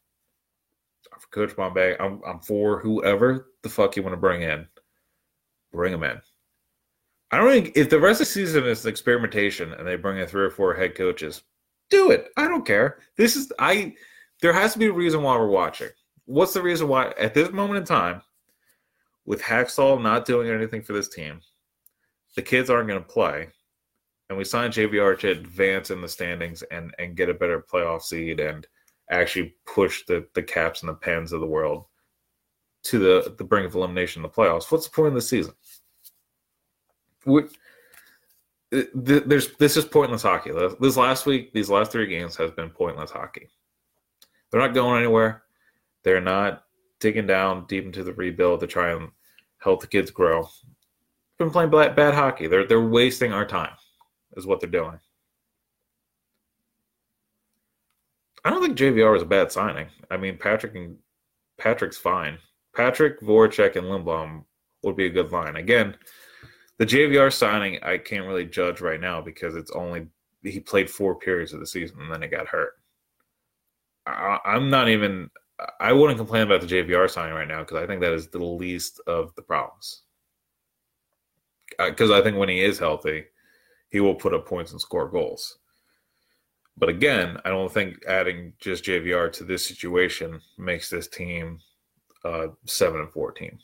Coach 1.30 1.56
Bombay. 1.56 1.96
I'm 1.98 2.20
I'm 2.26 2.40
for 2.40 2.78
whoever 2.78 3.48
the 3.62 3.68
fuck 3.68 3.96
you 3.96 4.02
want 4.02 4.12
to 4.12 4.20
bring 4.20 4.42
in. 4.42 4.66
Bring 5.72 5.92
them 5.92 6.04
in. 6.04 6.20
I 7.30 7.38
don't 7.38 7.48
think 7.48 7.76
if 7.76 7.88
the 7.88 7.98
rest 7.98 8.20
of 8.20 8.26
the 8.26 8.32
season 8.32 8.66
is 8.66 8.84
experimentation 8.84 9.72
and 9.72 9.86
they 9.86 9.96
bring 9.96 10.18
in 10.18 10.26
three 10.26 10.44
or 10.44 10.50
four 10.50 10.74
head 10.74 10.94
coaches, 10.94 11.42
do 11.88 12.10
it. 12.10 12.28
I 12.36 12.46
don't 12.46 12.66
care. 12.66 12.98
This 13.16 13.36
is 13.36 13.50
I. 13.58 13.94
There 14.42 14.52
has 14.52 14.74
to 14.74 14.78
be 14.78 14.86
a 14.86 14.92
reason 14.92 15.22
why 15.22 15.36
we're 15.36 15.46
watching. 15.46 15.88
What's 16.26 16.52
the 16.52 16.62
reason 16.62 16.88
why 16.88 17.12
at 17.18 17.34
this 17.34 17.50
moment 17.50 17.78
in 17.78 17.84
time, 17.84 18.22
with 19.24 19.40
Hacksaw 19.40 20.00
not 20.00 20.26
doing 20.26 20.50
anything 20.50 20.82
for 20.82 20.92
this 20.92 21.08
team, 21.08 21.40
the 22.36 22.42
kids 22.42 22.68
aren't 22.68 22.88
going 22.88 23.02
to 23.02 23.08
play, 23.08 23.48
and 24.28 24.36
we 24.36 24.44
signed 24.44 24.74
JVR 24.74 25.18
to 25.20 25.30
advance 25.30 25.90
in 25.90 26.02
the 26.02 26.08
standings 26.08 26.62
and 26.64 26.94
and 26.98 27.16
get 27.16 27.30
a 27.30 27.34
better 27.34 27.62
playoff 27.62 28.02
seed 28.02 28.40
and 28.40 28.66
actually 29.12 29.54
push 29.66 30.04
the 30.06 30.26
the 30.34 30.42
caps 30.42 30.82
and 30.82 30.88
the 30.88 30.94
pens 30.94 31.32
of 31.32 31.40
the 31.40 31.46
world 31.46 31.84
to 32.84 32.98
the 32.98 33.34
the 33.38 33.44
brink 33.44 33.66
of 33.66 33.74
elimination 33.74 34.20
in 34.20 34.22
the 34.22 34.28
playoffs. 34.28 34.70
What's 34.70 34.88
the 34.88 34.94
point 34.94 35.08
of 35.08 35.14
the 35.14 35.22
season? 35.22 35.54
We, 37.24 37.42
there's 38.94 39.52
this 39.56 39.76
is 39.76 39.84
pointless 39.84 40.22
hockey. 40.22 40.50
This 40.80 40.96
last 40.96 41.26
week, 41.26 41.52
these 41.52 41.70
last 41.70 41.92
three 41.92 42.06
games 42.06 42.36
has 42.36 42.50
been 42.50 42.70
pointless 42.70 43.10
hockey. 43.10 43.48
They're 44.50 44.60
not 44.60 44.74
going 44.74 44.98
anywhere. 44.98 45.44
They're 46.02 46.20
not 46.20 46.64
digging 46.98 47.26
down 47.26 47.66
deep 47.66 47.84
into 47.84 48.02
the 48.02 48.12
rebuild 48.12 48.60
to 48.60 48.66
try 48.66 48.92
and 48.92 49.10
help 49.58 49.80
the 49.80 49.86
kids 49.86 50.10
grow 50.10 50.48
been 51.42 51.50
playing 51.52 51.70
bad, 51.70 51.96
bad 51.96 52.14
hockey. 52.14 52.46
They're 52.46 52.66
they're 52.66 52.80
wasting 52.80 53.32
our 53.32 53.44
time, 53.44 53.74
is 54.36 54.46
what 54.46 54.60
they're 54.60 54.70
doing. 54.70 54.98
I 58.44 58.50
don't 58.50 58.62
think 58.62 58.76
JVR 58.76 59.16
is 59.16 59.22
a 59.22 59.26
bad 59.26 59.52
signing. 59.52 59.86
I 60.10 60.16
mean, 60.16 60.36
Patrick 60.36 60.74
and 60.74 60.96
Patrick's 61.58 61.96
fine. 61.96 62.38
Patrick, 62.74 63.20
Voracek, 63.20 63.76
and 63.76 63.86
Lindblom 63.86 64.44
would 64.82 64.96
be 64.96 65.06
a 65.06 65.10
good 65.10 65.30
line. 65.30 65.56
Again, 65.56 65.96
the 66.78 66.86
JVR 66.86 67.32
signing 67.32 67.78
I 67.82 67.98
can't 67.98 68.26
really 68.26 68.46
judge 68.46 68.80
right 68.80 69.00
now 69.00 69.20
because 69.20 69.54
it's 69.54 69.70
only 69.72 70.08
he 70.42 70.58
played 70.58 70.90
four 70.90 71.14
periods 71.14 71.52
of 71.52 71.60
the 71.60 71.66
season 71.66 72.00
and 72.00 72.12
then 72.12 72.22
he 72.22 72.28
got 72.28 72.48
hurt. 72.48 72.74
I, 74.06 74.38
I'm 74.44 74.70
not 74.70 74.88
even. 74.88 75.30
I 75.78 75.92
wouldn't 75.92 76.18
complain 76.18 76.42
about 76.42 76.60
the 76.60 76.66
JVR 76.66 77.08
signing 77.08 77.34
right 77.34 77.46
now 77.46 77.60
because 77.60 77.76
I 77.76 77.86
think 77.86 78.00
that 78.00 78.12
is 78.12 78.26
the 78.28 78.42
least 78.42 79.00
of 79.06 79.32
the 79.36 79.42
problems 79.42 80.02
uh, 81.78 81.90
because 81.90 82.10
I 82.10 82.22
think 82.22 82.36
when 82.36 82.48
he 82.48 82.60
is 82.60 82.78
healthy, 82.78 83.24
he 83.90 84.00
will 84.00 84.14
put 84.14 84.34
up 84.34 84.46
points 84.46 84.72
and 84.72 84.80
score 84.80 85.08
goals. 85.08 85.58
But 86.76 86.88
again, 86.88 87.38
I 87.44 87.50
don't 87.50 87.72
think 87.72 88.04
adding 88.06 88.54
just 88.58 88.84
JVR 88.84 89.30
to 89.32 89.44
this 89.44 89.66
situation 89.66 90.40
makes 90.58 90.88
this 90.88 91.06
team 91.06 91.60
a 92.24 92.48
seven 92.66 93.00
and 93.00 93.10
fourteen 93.10 93.58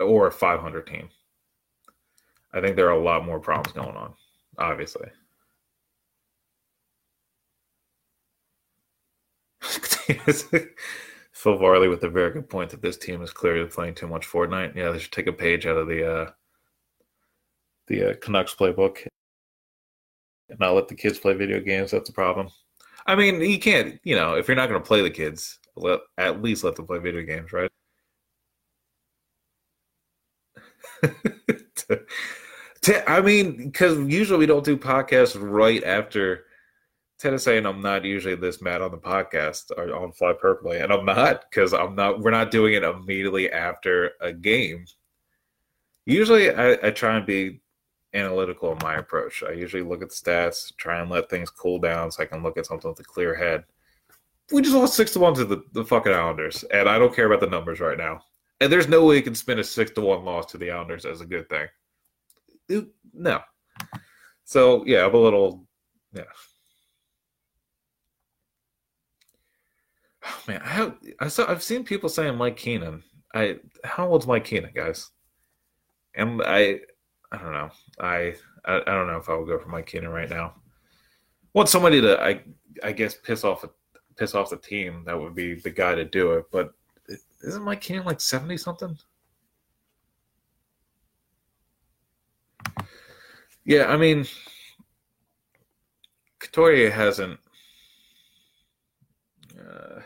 or 0.00 0.26
a 0.26 0.32
five 0.32 0.60
hundred 0.60 0.86
team. 0.86 1.08
I 2.52 2.60
think 2.60 2.76
there 2.76 2.88
are 2.88 2.98
a 2.98 3.02
lot 3.02 3.24
more 3.24 3.40
problems 3.40 3.72
going 3.72 3.96
on, 3.96 4.14
obviously. 4.58 5.08
Phil 11.32 11.58
Varley 11.58 11.88
with 11.88 12.02
a 12.04 12.08
very 12.08 12.32
good 12.32 12.48
point 12.48 12.70
that 12.70 12.82
this 12.82 12.96
team 12.96 13.22
is 13.22 13.32
clearly 13.32 13.68
playing 13.68 13.94
too 13.94 14.06
much 14.06 14.26
Fortnite. 14.26 14.74
Yeah, 14.76 14.90
they 14.90 14.98
should 14.98 15.12
take 15.12 15.26
a 15.26 15.32
page 15.32 15.66
out 15.66 15.76
of 15.76 15.88
the 15.88 16.10
uh, 16.10 16.30
the 17.86 18.10
uh, 18.10 18.14
Canucks 18.20 18.54
playbook 18.54 19.06
and 20.48 20.58
not 20.58 20.74
let 20.74 20.88
the 20.88 20.94
kids 20.94 21.18
play 21.18 21.34
video 21.34 21.60
games. 21.60 21.90
That's 21.90 22.10
a 22.10 22.12
problem. 22.12 22.48
I 23.06 23.14
mean, 23.14 23.40
you 23.40 23.58
can't, 23.58 24.00
you 24.04 24.16
know, 24.16 24.34
if 24.34 24.48
you're 24.48 24.56
not 24.56 24.68
going 24.68 24.80
to 24.80 24.86
play 24.86 25.02
the 25.02 25.10
kids, 25.10 25.58
let, 25.76 26.00
at 26.18 26.42
least 26.42 26.64
let 26.64 26.76
them 26.76 26.86
play 26.86 26.98
video 26.98 27.22
games, 27.22 27.52
right? 27.52 27.70
I 33.06 33.20
mean, 33.20 33.56
because 33.56 33.98
usually 33.98 34.38
we 34.38 34.46
don't 34.46 34.64
do 34.64 34.76
podcasts 34.76 35.36
right 35.40 35.82
after 35.84 36.44
is 37.32 37.42
saying 37.42 37.64
I'm 37.64 37.80
not 37.80 38.04
usually 38.04 38.34
this 38.34 38.60
mad 38.60 38.82
on 38.82 38.90
the 38.90 38.98
podcast 38.98 39.70
or 39.76 39.94
on 39.96 40.12
Fly 40.12 40.34
Purpley, 40.34 40.82
and 40.82 40.92
I'm 40.92 41.06
not 41.06 41.44
because 41.48 41.72
I'm 41.72 41.94
not. 41.94 42.20
We're 42.20 42.30
not 42.30 42.50
doing 42.50 42.74
it 42.74 42.82
immediately 42.82 43.50
after 43.50 44.12
a 44.20 44.32
game. 44.32 44.84
Usually, 46.04 46.50
I, 46.50 46.72
I 46.72 46.90
try 46.90 47.16
and 47.16 47.24
be 47.24 47.62
analytical 48.14 48.72
in 48.72 48.78
my 48.82 48.96
approach. 48.96 49.42
I 49.42 49.52
usually 49.52 49.82
look 49.82 50.02
at 50.02 50.10
stats, 50.10 50.74
try 50.76 51.00
and 51.00 51.10
let 51.10 51.28
things 51.28 51.50
cool 51.50 51.78
down 51.78 52.10
so 52.10 52.22
I 52.22 52.26
can 52.26 52.42
look 52.42 52.56
at 52.56 52.66
something 52.66 52.88
with 52.88 53.00
a 53.00 53.04
clear 53.04 53.34
head. 53.34 53.64
We 54.52 54.62
just 54.62 54.74
lost 54.74 54.94
six 54.94 55.12
to 55.12 55.20
one 55.20 55.34
to 55.34 55.44
the, 55.44 55.64
the 55.72 55.84
fucking 55.84 56.12
Islanders, 56.12 56.64
and 56.64 56.88
I 56.88 56.98
don't 56.98 57.14
care 57.14 57.26
about 57.26 57.40
the 57.40 57.46
numbers 57.46 57.80
right 57.80 57.98
now. 57.98 58.20
And 58.60 58.70
there's 58.70 58.88
no 58.88 59.04
way 59.04 59.16
you 59.16 59.22
can 59.22 59.34
spin 59.34 59.58
a 59.58 59.64
six 59.64 59.90
to 59.92 60.00
one 60.00 60.24
loss 60.24 60.46
to 60.52 60.58
the 60.58 60.70
Islanders 60.70 61.04
as 61.04 61.20
a 61.20 61.26
good 61.26 61.48
thing. 61.48 61.68
No. 63.12 63.40
So 64.44 64.84
yeah, 64.86 65.04
I'm 65.04 65.14
a 65.14 65.18
little 65.18 65.66
yeah. 66.12 66.22
Oh, 70.26 70.42
man, 70.48 70.62
I 70.62 70.68
have 70.68 70.96
I 71.20 71.28
saw 71.28 71.50
I've 71.50 71.62
seen 71.62 71.84
people 71.84 72.08
saying 72.08 72.36
Mike 72.36 72.56
Keenan. 72.56 73.02
I 73.34 73.58
how 73.82 74.08
old's 74.08 74.26
Mike 74.26 74.44
Keenan, 74.44 74.72
guys? 74.74 75.10
And 76.14 76.42
I 76.42 76.80
I 77.32 77.38
don't 77.38 77.52
know. 77.52 77.70
I, 78.00 78.34
I, 78.64 78.76
I 78.76 78.84
don't 78.84 79.06
know 79.06 79.18
if 79.18 79.28
I 79.28 79.34
would 79.36 79.48
go 79.48 79.58
for 79.58 79.68
Mike 79.68 79.86
Keenan 79.86 80.10
right 80.10 80.28
now. 80.28 80.54
Want 81.52 81.68
somebody 81.68 82.00
to 82.00 82.20
I 82.20 82.42
I 82.82 82.92
guess 82.92 83.14
piss 83.14 83.44
off 83.44 83.64
piss 84.16 84.34
off 84.34 84.50
the 84.50 84.56
team. 84.56 85.04
That 85.06 85.18
would 85.18 85.34
be 85.34 85.54
the 85.54 85.70
guy 85.70 85.94
to 85.94 86.04
do 86.04 86.32
it. 86.32 86.46
But 86.50 86.72
isn't 87.42 87.62
Mike 87.62 87.80
Keenan 87.80 88.04
like 88.04 88.20
seventy 88.20 88.56
something? 88.56 88.96
Yeah, 93.64 93.86
I 93.86 93.96
mean, 93.96 94.26
Couturier 96.38 96.90
hasn't. 96.90 97.40
Uh, 99.58 100.00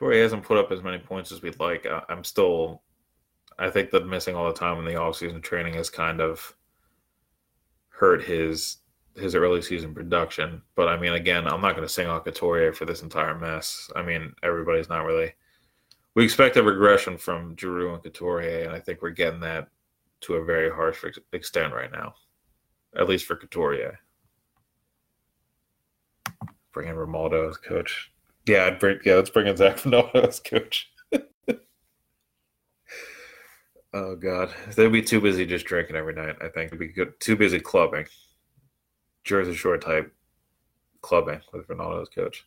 hasn't 0.00 0.44
put 0.44 0.58
up 0.58 0.72
as 0.72 0.82
many 0.82 0.98
points 0.98 1.30
as 1.32 1.42
we'd 1.42 1.60
like. 1.60 1.86
I, 1.86 2.02
I'm 2.08 2.24
still 2.24 2.82
I 3.60 3.70
think 3.70 3.90
that 3.90 4.06
missing 4.06 4.34
all 4.34 4.46
the 4.46 4.58
time 4.58 4.78
in 4.78 4.86
the 4.86 4.98
offseason 4.98 5.42
training 5.42 5.74
has 5.74 5.90
kind 5.90 6.20
of 6.20 6.56
hurt 7.90 8.24
his 8.24 8.78
his 9.16 9.34
early 9.34 9.60
season 9.60 9.94
production. 9.94 10.62
But 10.74 10.88
I 10.88 10.98
mean, 10.98 11.12
again, 11.12 11.46
I'm 11.46 11.60
not 11.60 11.76
going 11.76 11.86
to 11.86 11.92
sing 11.92 12.06
out 12.06 12.24
Couturier 12.24 12.72
for 12.72 12.86
this 12.86 13.02
entire 13.02 13.38
mess. 13.38 13.90
I 13.94 14.02
mean, 14.02 14.32
everybody's 14.42 14.88
not 14.88 15.04
really. 15.04 15.34
We 16.14 16.24
expect 16.24 16.56
a 16.56 16.62
regression 16.62 17.18
from 17.18 17.56
Giroux 17.56 17.92
and 17.92 18.02
Couturier, 18.02 18.64
and 18.64 18.72
I 18.72 18.80
think 18.80 19.02
we're 19.02 19.10
getting 19.10 19.40
that 19.40 19.68
to 20.22 20.34
a 20.34 20.44
very 20.44 20.70
harsh 20.70 21.04
extent 21.32 21.72
right 21.74 21.92
now, 21.92 22.14
at 22.96 23.08
least 23.08 23.26
for 23.26 23.36
Couturier. 23.36 23.98
Bring 26.72 26.88
in 26.88 26.96
Rinaldo 26.96 27.48
as 27.48 27.56
coach. 27.58 28.10
Yeah, 28.46 28.66
I'd 28.66 28.78
bring. 28.78 29.00
Yeah, 29.04 29.16
let's 29.16 29.30
bring 29.30 29.46
in 29.46 29.56
Zac 29.56 29.84
Rinaldo 29.84 30.22
as 30.22 30.40
coach. 30.40 30.89
Oh 33.92 34.14
God, 34.14 34.54
they'd 34.76 34.92
be 34.92 35.02
too 35.02 35.20
busy 35.20 35.44
just 35.44 35.66
drinking 35.66 35.96
every 35.96 36.14
night. 36.14 36.36
I 36.40 36.48
think 36.48 36.70
they'd 36.70 36.78
be 36.78 36.94
too 37.18 37.36
busy 37.36 37.58
clubbing, 37.58 38.06
Jersey 39.24 39.54
Shore 39.54 39.78
type 39.78 40.12
clubbing 41.02 41.40
with 41.52 41.66
Rinaldo's 41.66 42.08
coach. 42.08 42.46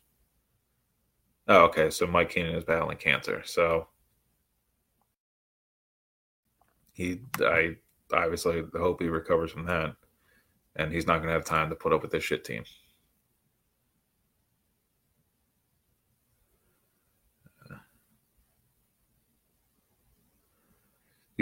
Oh, 1.48 1.64
okay. 1.64 1.90
So 1.90 2.06
Mike 2.06 2.30
Keenan 2.30 2.54
is 2.54 2.64
battling 2.64 2.96
cancer. 2.96 3.42
So 3.44 3.88
he, 6.92 7.20
I 7.40 7.76
obviously 8.12 8.62
hope 8.74 9.02
he 9.02 9.08
recovers 9.08 9.50
from 9.50 9.66
that, 9.66 9.94
and 10.76 10.92
he's 10.92 11.06
not 11.06 11.18
going 11.18 11.28
to 11.28 11.34
have 11.34 11.44
time 11.44 11.68
to 11.68 11.76
put 11.76 11.92
up 11.92 12.00
with 12.00 12.10
this 12.10 12.24
shit 12.24 12.44
team. 12.44 12.64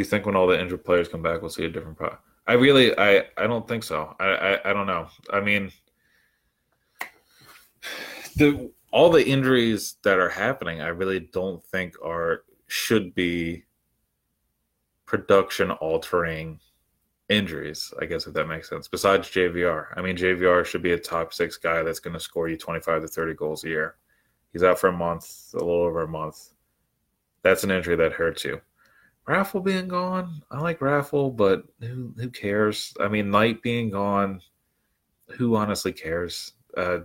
You 0.03 0.11
think 0.11 0.27
when 0.27 0.37
all 0.37 0.47
the 0.47 0.61
injured 0.61 0.85
players 0.85 1.09
come 1.09 1.23
back, 1.23 1.41
we'll 1.41 1.51
see 1.51 1.65
a 1.65 1.71
different 1.71 1.97
pro? 1.97 2.17
I 2.47 2.55
really, 2.55 2.97
I, 2.99 3.25
I 3.37 3.47
don't 3.47 3.67
think 3.67 3.85
so. 3.85 4.15
I, 4.19 4.27
I, 4.27 4.71
I 4.71 4.73
don't 4.73 4.87
know. 4.87 5.07
I 5.33 5.41
mean, 5.41 5.71
the 8.37 8.71
all 8.93 9.11
the 9.11 9.27
injuries 9.27 9.97
that 10.03 10.19
are 10.19 10.29
happening, 10.29 10.83
I 10.83 10.89
really 10.89 11.21
don't 11.21 11.65
think 11.65 11.95
are 12.05 12.45
should 12.67 13.15
be 13.15 13.65
production 15.07 15.71
altering 15.71 16.59
injuries, 17.29 17.93
I 18.01 18.07
guess 18.07 18.27
if 18.27 18.35
that 18.35 18.49
makes 18.49 18.69
sense. 18.69 18.89
Besides 18.89 19.29
JVR, 19.29 19.87
I 19.97 20.03
mean 20.03 20.17
JVR 20.17 20.65
should 20.65 20.83
be 20.83 20.93
a 20.93 20.99
top 20.99 21.33
six 21.33 21.57
guy 21.57 21.83
that's 21.83 22.01
going 22.01 22.15
to 22.15 22.21
score 22.21 22.49
you 22.49 22.57
25 22.57 23.03
to 23.03 23.09
30 23.09 23.35
goals 23.35 23.65
a 23.65 23.69
year. 23.69 23.97
He's 24.53 24.63
out 24.63 24.79
for 24.79 24.89
a 24.89 24.93
month, 24.93 25.51
a 25.55 25.59
little 25.59 25.83
over 25.83 26.03
a 26.03 26.09
month. 26.09 26.51
That's 27.43 27.65
an 27.65 27.71
injury 27.71 27.97
that 27.97 28.13
hurts 28.13 28.45
you. 28.45 28.61
Raffl 29.27 29.65
being 29.65 29.89
gone, 29.89 30.43
I 30.51 30.61
like 30.61 30.81
Raffl, 30.81 31.37
but 31.37 31.65
who 31.81 32.13
who 32.17 32.29
cares? 32.29 32.93
I 33.01 33.09
mean, 33.09 33.31
Knight 33.31 33.63
being 33.63 33.91
gone, 33.91 34.41
who 35.29 35.55
honestly 35.55 35.93
cares? 35.93 36.55
Uh, 36.77 37.01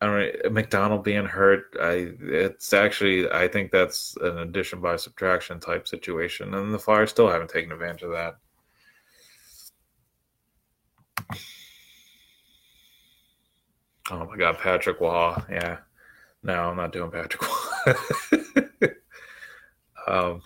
I 0.00 0.06
don't 0.06 0.44
know, 0.44 0.50
MacDonald 0.50 1.04
being 1.04 1.24
hurt. 1.24 1.74
I 1.80 2.12
it's 2.20 2.72
actually 2.72 3.30
I 3.30 3.48
think 3.48 3.72
that's 3.72 4.16
an 4.20 4.38
addition 4.38 4.80
by 4.80 4.96
subtraction 4.96 5.58
type 5.58 5.88
situation, 5.88 6.54
and 6.54 6.72
the 6.72 6.78
Flyers 6.78 7.10
still 7.10 7.28
haven't 7.28 7.50
taken 7.50 7.72
advantage 7.72 8.02
of 8.02 8.12
that. 8.12 8.36
Oh 14.10 14.26
my 14.26 14.36
God, 14.36 14.58
Patrick 14.58 15.00
Waugh. 15.00 15.42
Yeah, 15.50 15.78
no, 16.42 16.54
I'm 16.54 16.76
not 16.76 16.92
doing 16.92 17.10
Patrick 17.10 17.42
Waugh. 17.42 17.94
um, 20.06 20.42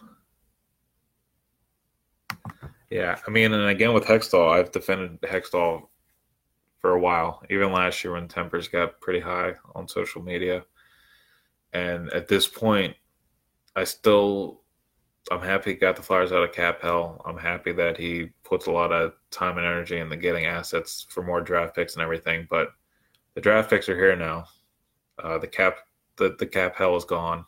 yeah, 2.93 3.19
I 3.27 3.31
mean, 3.31 3.55
and 3.55 3.69
again 3.69 3.95
with 3.95 4.05
Hextall, 4.05 4.53
I've 4.53 4.71
defended 4.71 5.19
Hextall 5.23 5.89
for 6.79 6.91
a 6.91 7.01
while, 7.01 7.43
even 7.49 7.73
last 7.73 8.05
year 8.05 8.13
when 8.13 8.29
tempers 8.29 8.69
got 8.69 9.01
pretty 9.01 9.19
high 9.21 9.55
on 9.75 9.89
social 9.89 10.21
media. 10.21 10.63
And 11.73 12.13
at 12.13 12.29
this 12.29 12.47
point, 12.47 12.95
I 13.75 13.85
still, 13.85 14.61
I'm 15.31 15.41
happy 15.41 15.71
he 15.71 15.77
got 15.77 15.97
the 15.97 16.03
Flyers 16.03 16.33
out 16.33 16.45
of 16.45 16.53
cap 16.53 16.83
hell. 16.83 17.23
I'm 17.25 17.39
happy 17.39 17.73
that 17.73 17.97
he 17.97 18.29
puts 18.45 18.67
a 18.67 18.73
lot 18.73 18.93
of 18.93 19.15
time 19.31 19.57
and 19.57 19.67
energy 19.67 19.99
into 19.99 20.17
getting 20.17 20.45
assets 20.45 21.07
for 21.09 21.23
more 21.23 21.41
draft 21.41 21.75
picks 21.75 21.95
and 21.95 22.03
everything. 22.03 22.47
But 22.51 22.73
the 23.35 23.41
draft 23.41 23.71
picks 23.71 23.89
are 23.89 23.97
here 23.97 24.17
now. 24.17 24.45
Uh, 25.19 25.39
the 25.39 25.47
cap, 25.47 25.77
the, 26.17 26.37
the 26.39 26.47
cap 26.47 26.77
hell 26.77 26.95
is 26.97 27.07
gone. 27.07 27.47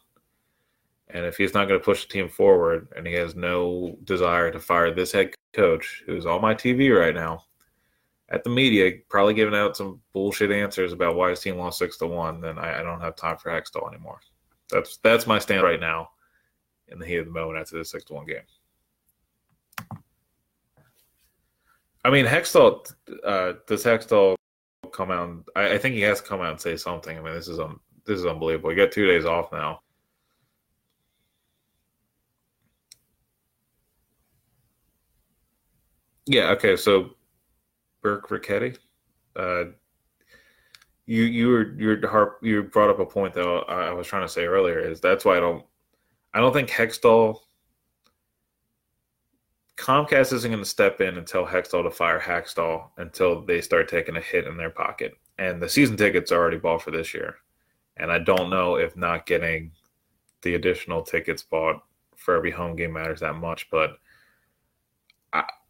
And 1.09 1.25
if 1.25 1.37
he's 1.37 1.55
not 1.55 1.69
going 1.69 1.79
to 1.79 1.85
push 1.85 2.07
the 2.07 2.12
team 2.12 2.29
forward 2.29 2.88
and 2.97 3.07
he 3.07 3.12
has 3.14 3.35
no 3.35 3.97
desire 4.05 4.51
to 4.51 4.59
fire 4.59 4.93
this 4.93 5.12
head 5.12 5.35
coach, 5.53 6.03
who's 6.07 6.27
on 6.27 6.40
my 6.40 6.55
TV 6.55 6.99
right 6.99 7.14
now, 7.14 7.45
at 8.31 8.43
the 8.43 8.51
media, 8.51 8.90
probably 9.09 9.35
giving 9.35 9.55
out 9.55 9.77
some 9.77 10.01
bullshit 10.12 10.51
answers 10.51 10.93
about 10.93 11.14
why 11.14 11.31
his 11.31 11.40
team 11.40 11.57
lost 11.57 11.79
six 11.79 11.99
to 11.99 12.07
one, 12.07 12.40
then 12.40 12.59
I, 12.59 12.81
I 12.81 12.83
don't 12.83 13.01
have 13.01 13.17
time 13.17 13.37
for 13.37 13.51
Hextall 13.51 13.88
anymore. 13.93 14.21
That's 14.71 14.97
that's 14.99 15.27
my 15.27 15.38
stand 15.38 15.62
right 15.62 15.79
now 15.79 16.11
in 16.88 16.99
the 16.99 17.07
heat 17.07 17.19
of 17.19 17.27
the 17.27 17.33
moment 17.33 17.59
after 17.59 17.79
the 17.79 17.85
six 17.85 18.05
to 18.05 18.14
one 18.14 18.27
game. 18.27 18.43
I 22.05 22.11
mean, 22.11 22.27
Hextall 22.27 22.93
uh, 23.25 23.55
does 23.67 23.85
Hextall 23.85 24.37
come 24.93 25.11
out? 25.11 25.29
And, 25.29 25.45
I, 25.57 25.75
I, 25.75 25.79
think 25.79 25.95
he 25.95 26.03
has 26.03 26.21
to 26.21 26.27
come 26.27 26.40
out 26.40 26.51
and 26.51 26.61
say 26.61 26.77
something. 26.77 27.17
I 27.17 27.23
mean, 27.23 27.35
this 27.35 27.49
is 27.49 27.59
um, 27.61 27.81
this 28.07 28.19
is 28.19 28.27
unbelievable. 28.27 28.71
He 28.71 28.77
got 28.77 28.93
two 28.93 29.07
days 29.07 29.25
off 29.25 29.53
now. 29.53 29.81
Yeah. 36.27 36.51
Okay. 36.51 36.77
So 36.77 37.11
Burke 38.03 38.29
Ricketty. 38.29 38.79
Uh, 39.37 39.65
you 41.07 41.25
you 41.25 41.49
were 41.49 41.75
you 41.75 42.09
harp 42.09 42.39
you 42.43 42.63
brought 42.63 42.91
up 42.91 42.99
a 42.99 43.07
point 43.07 43.35
that 43.35 43.43
I 43.43 43.93
was 43.93 44.07
trying 44.07 44.27
to 44.27 44.33
say 44.33 44.45
earlier 44.45 44.79
is 44.79 45.01
that's 45.01 45.25
why 45.25 45.37
I 45.37 45.41
don't 45.41 45.65
I 46.33 46.41
don't 46.41 46.53
think 46.53 46.71
Hextall 46.71 47.41
Comcast 49.77 50.33
isn't 50.33 50.51
going 50.51 50.63
to 50.63 50.69
step 50.69 51.01
in 51.01 51.19
and 51.19 51.27
tell 51.27 51.45
Hextall 51.45 51.83
to 51.83 51.91
fire 51.91 52.21
Hakstol 52.21 52.91
until 52.97 53.45
they 53.45 53.61
start 53.61 53.89
taking 53.89 54.17
a 54.17 54.21
hit 54.21 54.47
in 54.47 54.57
their 54.57 54.71
pocket. 54.71 55.15
And 55.39 55.61
the 55.61 55.69
season 55.69 55.97
tickets 55.97 56.31
are 56.31 56.41
already 56.41 56.59
bought 56.59 56.83
for 56.83 56.91
this 56.91 57.13
year. 57.13 57.37
And 57.97 58.11
I 58.11 58.21
don't 58.21 58.51
know 58.51 58.77
if 58.77 58.97
not 58.97 59.27
getting 59.27 59.73
the 60.43 60.55
additional 60.55 61.03
tickets 61.03 61.43
bought 61.43 61.83
for 62.17 62.37
every 62.37 62.51
home 62.51 62.77
game 62.77 62.93
matters 62.93 63.21
that 63.21 63.35
much, 63.35 63.69
but 63.71 63.99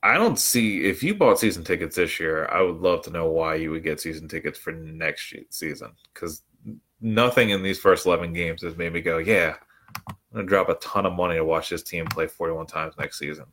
I 0.04 0.18
don't 0.18 0.38
see 0.38 0.84
if 0.84 1.02
you 1.02 1.14
bought 1.14 1.38
season 1.38 1.64
tickets 1.64 1.96
this 1.96 2.20
year. 2.20 2.46
I 2.52 2.60
would 2.60 2.76
love 2.76 3.02
to 3.04 3.10
know 3.10 3.30
why 3.30 3.54
you 3.54 3.70
would 3.70 3.82
get 3.82 4.00
season 4.00 4.28
tickets 4.28 4.58
for 4.58 4.70
next 4.70 5.34
season 5.48 5.92
because 6.12 6.42
nothing 7.00 7.50
in 7.50 7.62
these 7.62 7.78
first 7.80 8.04
eleven 8.04 8.34
games 8.34 8.62
has 8.62 8.76
made 8.76 8.92
me 8.92 9.00
go, 9.00 9.16
"Yeah, 9.16 9.56
I'm 10.06 10.16
gonna 10.34 10.46
drop 10.46 10.68
a 10.68 10.74
ton 10.74 11.06
of 11.06 11.14
money 11.14 11.36
to 11.36 11.44
watch 11.44 11.70
this 11.70 11.82
team 11.82 12.04
play 12.04 12.26
41 12.26 12.66
times 12.66 12.94
next 12.98 13.18
season." 13.18 13.46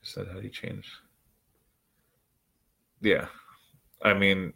Just 0.00 0.14
said 0.14 0.28
how 0.28 0.34
do 0.38 0.42
you 0.44 0.48
change? 0.48 0.90
Yeah, 3.02 3.26
I 4.02 4.14
mean, 4.14 4.54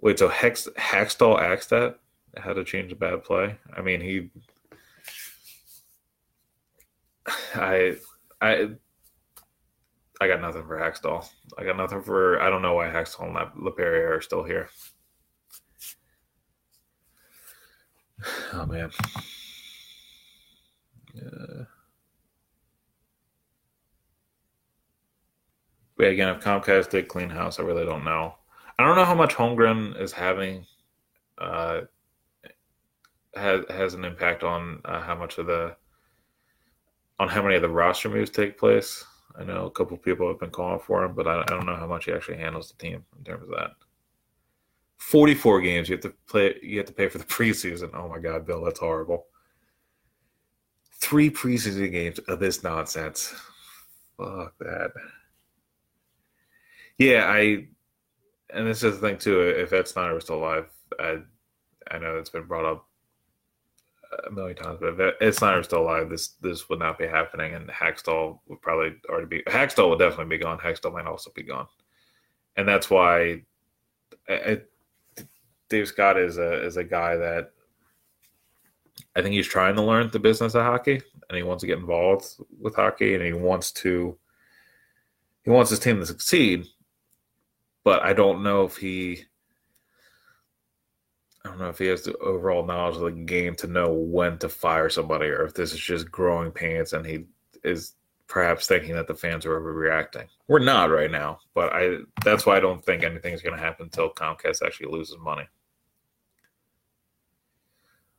wait. 0.00 0.18
So 0.18 0.28
Hex 0.28 0.66
Hextall 0.78 1.38
asked 1.40 1.68
that 1.70 2.00
how 2.38 2.54
to 2.54 2.64
change 2.64 2.90
a 2.92 2.96
bad 2.96 3.22
play. 3.22 3.58
I 3.76 3.82
mean, 3.82 4.00
he 4.00 4.30
I 7.54 7.96
I 8.40 8.70
I 10.20 10.28
got 10.28 10.40
nothing 10.40 10.66
for 10.66 10.78
Hextall. 10.78 11.28
I 11.58 11.64
got 11.64 11.76
nothing 11.76 12.02
for. 12.02 12.40
I 12.40 12.50
don't 12.50 12.62
know 12.62 12.74
why 12.74 12.88
Hextall 12.88 13.26
and 13.26 13.36
LaPerriere 13.62 14.16
are 14.16 14.20
still 14.20 14.44
here. 14.44 14.68
Oh 18.52 18.66
man. 18.66 18.90
Yeah. 21.14 21.64
But 25.96 26.08
again, 26.08 26.34
if 26.34 26.42
Comcast 26.42 26.90
did 26.90 27.08
clean 27.08 27.30
house, 27.30 27.58
I 27.58 27.62
really 27.62 27.84
don't 27.84 28.04
know. 28.04 28.34
I 28.78 28.84
don't 28.84 28.96
know 28.96 29.04
how 29.04 29.14
much 29.14 29.34
Holmgren 29.34 30.00
is 30.00 30.12
having. 30.12 30.66
Uh, 31.38 31.82
has 33.34 33.64
has 33.70 33.94
an 33.94 34.04
impact 34.04 34.42
on 34.42 34.80
uh, 34.84 35.00
how 35.00 35.14
much 35.14 35.38
of 35.38 35.46
the 35.46 35.76
on 37.20 37.28
how 37.28 37.42
many 37.42 37.54
of 37.54 37.62
the 37.62 37.68
roster 37.68 38.08
moves 38.08 38.30
take 38.30 38.58
place. 38.58 39.04
I 39.38 39.44
know 39.44 39.66
a 39.66 39.70
couple 39.70 39.96
people 39.98 40.26
have 40.28 40.40
been 40.40 40.50
calling 40.50 40.80
for 40.80 41.04
him, 41.04 41.14
but 41.14 41.28
I, 41.28 41.42
I 41.42 41.44
don't 41.44 41.66
know 41.66 41.76
how 41.76 41.86
much 41.86 42.06
he 42.06 42.12
actually 42.12 42.38
handles 42.38 42.72
the 42.72 42.78
team 42.78 43.04
in 43.18 43.24
terms 43.24 43.42
of 43.42 43.50
that. 43.50 43.72
Forty-four 44.96 45.60
games 45.60 45.88
you 45.88 45.96
have 45.96 46.02
to 46.02 46.14
play. 46.26 46.56
You 46.62 46.78
have 46.78 46.86
to 46.86 46.94
pay 46.94 47.08
for 47.08 47.18
the 47.18 47.24
preseason. 47.36 47.90
Oh 47.94 48.08
my 48.08 48.18
God, 48.18 48.46
Bill, 48.46 48.64
that's 48.64 48.80
horrible. 48.80 49.26
Three 50.94 51.30
preseason 51.30 51.92
games 51.92 52.18
of 52.20 52.40
this 52.40 52.62
nonsense. 52.62 53.34
Fuck 54.16 54.54
that. 54.58 54.90
Yeah, 56.98 57.26
I. 57.26 57.66
And 58.52 58.66
this 58.66 58.82
is 58.82 58.98
the 58.98 59.08
thing 59.08 59.18
too. 59.18 59.42
If 59.42 59.74
Ed 59.74 59.88
Snider 59.88 60.14
was 60.14 60.24
still 60.24 60.38
alive, 60.38 60.70
I, 60.98 61.18
I 61.90 61.98
know 61.98 62.16
it's 62.16 62.30
been 62.30 62.46
brought 62.46 62.64
up 62.64 62.88
a 64.26 64.30
million 64.30 64.56
times, 64.56 64.78
but 64.80 64.98
if 64.98 65.14
Ed 65.20 65.34
Snider's 65.34 65.66
still 65.66 65.82
alive, 65.82 66.10
this 66.10 66.28
this 66.40 66.68
would 66.68 66.78
not 66.78 66.98
be 66.98 67.06
happening, 67.06 67.54
and 67.54 67.68
Hakstol 67.68 68.40
would 68.48 68.60
probably 68.60 68.96
already 69.08 69.26
be. 69.26 69.42
Hakstol 69.44 69.90
would 69.90 69.98
definitely 69.98 70.36
be 70.36 70.42
gone. 70.42 70.58
Hakstol 70.58 70.92
might 70.92 71.06
also 71.06 71.30
be 71.34 71.42
gone, 71.42 71.66
and 72.56 72.66
that's 72.66 72.90
why 72.90 73.42
I, 74.28 74.34
I, 74.34 74.58
Dave 75.68 75.88
Scott 75.88 76.18
is 76.18 76.38
a 76.38 76.64
is 76.64 76.76
a 76.76 76.84
guy 76.84 77.16
that 77.16 77.52
I 79.14 79.22
think 79.22 79.34
he's 79.34 79.46
trying 79.46 79.76
to 79.76 79.82
learn 79.82 80.10
the 80.10 80.18
business 80.18 80.54
of 80.54 80.62
hockey, 80.62 81.00
and 81.28 81.36
he 81.36 81.42
wants 81.42 81.60
to 81.62 81.66
get 81.66 81.78
involved 81.78 82.26
with 82.60 82.74
hockey, 82.74 83.14
and 83.14 83.24
he 83.24 83.32
wants 83.32 83.70
to 83.72 84.18
he 85.44 85.50
wants 85.50 85.70
his 85.70 85.78
team 85.78 86.00
to 86.00 86.06
succeed. 86.06 86.66
But 87.84 88.02
I 88.02 88.12
don't 88.12 88.42
know 88.42 88.64
if 88.64 88.76
he 88.76 89.24
I 91.44 91.48
don't 91.48 91.58
know 91.58 91.68
if 91.68 91.78
he 91.78 91.86
has 91.86 92.02
the 92.02 92.16
overall 92.18 92.66
knowledge 92.66 92.96
of 92.96 93.02
the 93.02 93.12
game 93.12 93.54
to 93.56 93.66
know 93.66 93.92
when 93.92 94.38
to 94.38 94.48
fire 94.48 94.90
somebody, 94.90 95.26
or 95.26 95.44
if 95.44 95.54
this 95.54 95.72
is 95.72 95.80
just 95.80 96.10
growing 96.10 96.50
pains 96.50 96.92
and 96.92 97.06
he 97.06 97.24
is 97.64 97.94
perhaps 98.30 98.66
thinking 98.66 98.94
that 98.94 99.08
the 99.08 99.14
fans 99.14 99.44
are 99.44 99.60
overreacting. 99.60 100.26
We're 100.48 100.60
not 100.60 100.90
right 100.90 101.10
now, 101.10 101.40
but 101.54 101.72
I 101.72 101.98
that's 102.24 102.46
why 102.46 102.56
I 102.56 102.60
don't 102.60 102.84
think 102.84 103.02
anything's 103.02 103.42
going 103.42 103.56
to 103.56 103.62
happen 103.62 103.86
until 103.86 104.10
Comcast 104.10 104.64
actually 104.64 104.92
loses 104.92 105.18
money. 105.18 105.48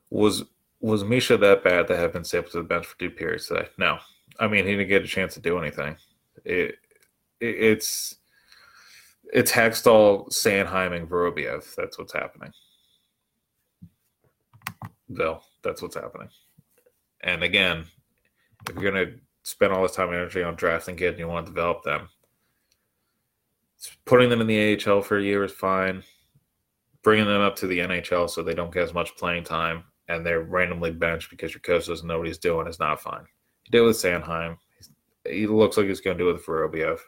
Was 0.10 0.44
was 0.80 1.04
Misha 1.04 1.38
that 1.38 1.64
bad 1.64 1.88
to 1.88 1.98
have 1.98 2.14
been 2.14 2.24
stapled 2.24 2.52
to 2.54 2.58
the 2.58 2.64
bench 2.64 2.88
for 2.88 3.00
two 3.00 3.12
periods 3.12 3.48
today? 3.48 3.68
No, 3.78 4.00
I 4.40 4.48
mean 4.48 4.66
he 4.66 4.72
didn't 4.72 4.90
get 4.90 5.04
a 5.04 5.08
chance 5.08 5.36
to 5.36 5.40
do 5.40 5.60
anything. 5.60 5.96
It, 6.44 6.76
it 7.40 7.56
it's 7.80 8.16
it's 9.32 9.52
Hextall, 9.52 10.30
Sanheim, 10.30 10.94
and 10.94 11.08
Vorobiev. 11.08 11.74
That's 11.76 11.98
what's 11.98 12.14
happening. 12.14 12.52
Bill. 15.14 15.44
That's 15.64 15.82
what's 15.82 15.96
happening. 15.96 16.30
And 17.22 17.44
again, 17.44 17.86
if 18.68 18.76
you're 18.76 18.92
going 18.92 19.06
to 19.06 19.14
spend 19.44 19.74
all 19.74 19.84
this 19.84 19.96
time 19.96 20.10
and 20.10 20.18
energy 20.18 20.44
on 20.44 20.56
drafting 20.56 20.96
kids 20.96 21.14
and 21.14 21.20
you 21.20 21.28
want 21.28 21.46
to 21.46 21.52
develop 21.52 21.84
them, 21.84 22.10
putting 24.06 24.30
them 24.30 24.42
in 24.42 24.48
the 24.48 24.80
AHL 24.88 25.02
for 25.02 25.18
a 25.18 25.24
year 25.24 25.44
is 25.44 25.52
fine. 25.52 26.04
Bringing 27.04 27.26
them 27.26 27.42
up 27.42 27.56
to 27.58 27.68
the 27.68 27.80
NHL 27.80 28.30
so 28.30 28.44
they 28.44 28.54
don't 28.54 28.74
get 28.74 28.84
as 28.84 28.94
much 28.94 29.18
playing 29.18 29.44
time 29.44 29.86
and 30.08 30.26
they're 30.26 30.42
randomly 30.42 30.92
benched 30.92 31.30
because 31.30 31.54
your 31.54 31.62
coach 31.62 31.88
doesn't 31.88 32.08
know 32.08 32.20
what 32.20 32.28
he's 32.28 32.38
doing 32.38 32.68
is 32.68 32.80
not 32.80 33.02
fine. 33.02 33.26
He 33.64 33.72
did 33.72 33.82
it 33.82 33.86
with 33.86 33.98
Sanheim. 33.98 34.58
He 35.28 35.48
looks 35.48 35.78
like 35.78 35.88
he's 35.88 36.02
going 36.02 36.18
to 36.18 36.24
do 36.24 36.30
it 36.30 36.34
with 36.34 36.46
Vorobiev. 36.46 37.00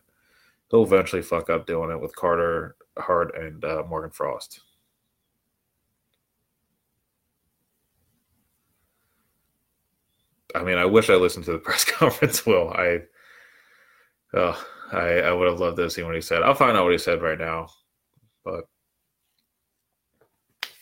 He'll 0.70 0.84
eventually 0.84 1.22
fuck 1.22 1.50
up 1.50 1.68
doing 1.68 1.92
it 1.92 2.02
with 2.02 2.16
Carter 2.16 2.76
Hart 2.98 3.36
and 3.38 3.64
uh, 3.64 3.84
Morgan 3.88 4.12
Frost. 4.12 4.62
I 10.56 10.64
mean, 10.64 10.78
I 10.78 10.86
wish 10.86 11.10
I 11.10 11.16
listened 11.16 11.46
to 11.46 11.54
the 11.54 11.58
press 11.60 11.86
conference. 11.86 12.46
Will 12.46 12.70
I? 12.70 13.00
Oh, 14.34 14.66
I 14.92 15.20
I 15.22 15.32
would 15.32 15.48
have 15.50 15.60
loved 15.60 15.78
to 15.78 15.90
see 15.90 16.04
what 16.04 16.16
he 16.16 16.22
said. 16.22 16.44
I'll 16.44 16.56
find 16.56 16.78
out 16.78 16.84
what 16.84 16.92
he 16.92 16.98
said 16.98 17.22
right 17.22 17.40
now, 17.40 17.68
but 18.46 18.66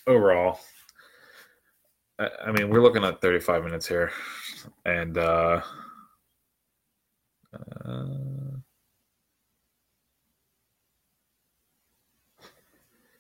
overall, 0.08 0.60
I, 2.20 2.30
I 2.48 2.52
mean, 2.52 2.70
we're 2.70 2.82
looking 2.82 3.04
at 3.04 3.22
35 3.22 3.64
minutes 3.64 3.88
here, 3.88 4.12
and 4.86 5.18
uh, 5.18 5.62
uh, 7.86 8.06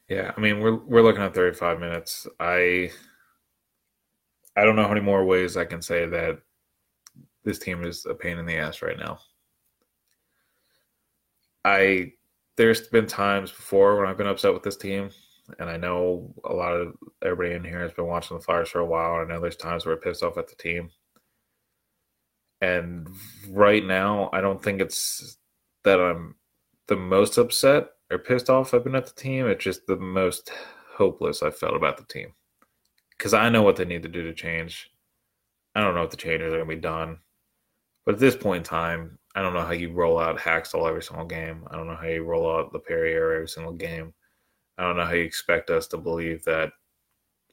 yeah, 0.09 0.31
I 0.35 0.39
mean, 0.39 0.59
we're 0.59 0.75
we're 0.75 1.01
looking 1.01 1.23
at 1.23 1.33
35 1.33 1.79
minutes. 1.79 2.27
I 2.39 2.91
I 4.55 4.63
don't 4.63 4.75
know 4.75 4.83
how 4.83 4.89
many 4.89 5.01
more 5.01 5.25
ways 5.25 5.55
I 5.55 5.65
can 5.65 5.81
say 5.81 6.05
that 6.07 6.39
this 7.43 7.59
team 7.59 7.83
is 7.83 8.05
a 8.05 8.13
pain 8.13 8.37
in 8.37 8.45
the 8.45 8.57
ass 8.57 8.81
right 8.81 8.97
now. 8.97 9.19
I 11.63 12.13
there's 12.57 12.87
been 12.87 13.07
times 13.07 13.51
before 13.51 13.97
when 13.97 14.07
I've 14.07 14.17
been 14.17 14.27
upset 14.27 14.53
with 14.53 14.63
this 14.63 14.77
team, 14.77 15.09
and 15.59 15.69
I 15.69 15.77
know 15.77 16.33
a 16.43 16.53
lot 16.53 16.73
of 16.73 16.95
everybody 17.23 17.55
in 17.55 17.63
here 17.63 17.81
has 17.81 17.93
been 17.93 18.07
watching 18.07 18.37
the 18.37 18.43
Flyers 18.43 18.69
for 18.69 18.79
a 18.79 18.85
while. 18.85 19.21
And 19.21 19.31
I 19.31 19.35
know 19.35 19.41
there's 19.41 19.55
times 19.55 19.85
where 19.85 19.95
I'm 19.95 20.01
pissed 20.01 20.23
off 20.23 20.37
at 20.37 20.47
the 20.47 20.55
team, 20.55 20.89
and 22.61 23.07
right 23.49 23.85
now 23.85 24.29
I 24.33 24.41
don't 24.41 24.61
think 24.61 24.81
it's 24.81 25.37
that 25.83 25.99
I'm 25.99 26.35
the 26.87 26.97
most 26.97 27.37
upset 27.37 27.89
or 28.11 28.17
pissed 28.17 28.49
off 28.49 28.73
I've 28.73 28.83
been 28.83 28.95
at 28.95 29.05
the 29.05 29.21
team. 29.21 29.47
It's 29.47 29.63
just 29.63 29.87
the 29.87 29.97
most 29.97 30.51
hopeless 30.95 31.41
I 31.41 31.51
felt 31.51 31.75
about 31.75 31.97
the 31.97 32.03
team 32.03 32.33
because 33.21 33.35
I 33.35 33.49
know 33.49 33.61
what 33.61 33.75
they 33.75 33.85
need 33.85 34.01
to 34.01 34.09
do 34.09 34.23
to 34.23 34.33
change. 34.33 34.89
I 35.75 35.81
don't 35.81 35.93
know 35.93 36.01
if 36.01 36.09
the 36.09 36.17
changes 36.17 36.47
are 36.47 36.57
going 36.57 36.67
to 36.67 36.75
be 36.75 36.81
done, 36.81 37.19
but 38.03 38.15
at 38.15 38.19
this 38.19 38.35
point 38.35 38.57
in 38.57 38.63
time, 38.63 39.19
I 39.35 39.43
don't 39.43 39.53
know 39.53 39.61
how 39.61 39.73
you 39.73 39.91
roll 39.91 40.17
out 40.17 40.39
Hakstol 40.39 40.89
every 40.89 41.03
single 41.03 41.27
game. 41.27 41.63
I 41.69 41.75
don't 41.75 41.85
know 41.85 41.95
how 41.95 42.07
you 42.07 42.23
roll 42.23 42.51
out 42.51 42.73
Laperriere 42.73 43.35
every 43.35 43.47
single 43.47 43.73
game. 43.73 44.11
I 44.79 44.81
don't 44.81 44.97
know 44.97 45.05
how 45.05 45.13
you 45.13 45.21
expect 45.21 45.69
us 45.69 45.85
to 45.89 45.97
believe 45.97 46.43
that 46.45 46.71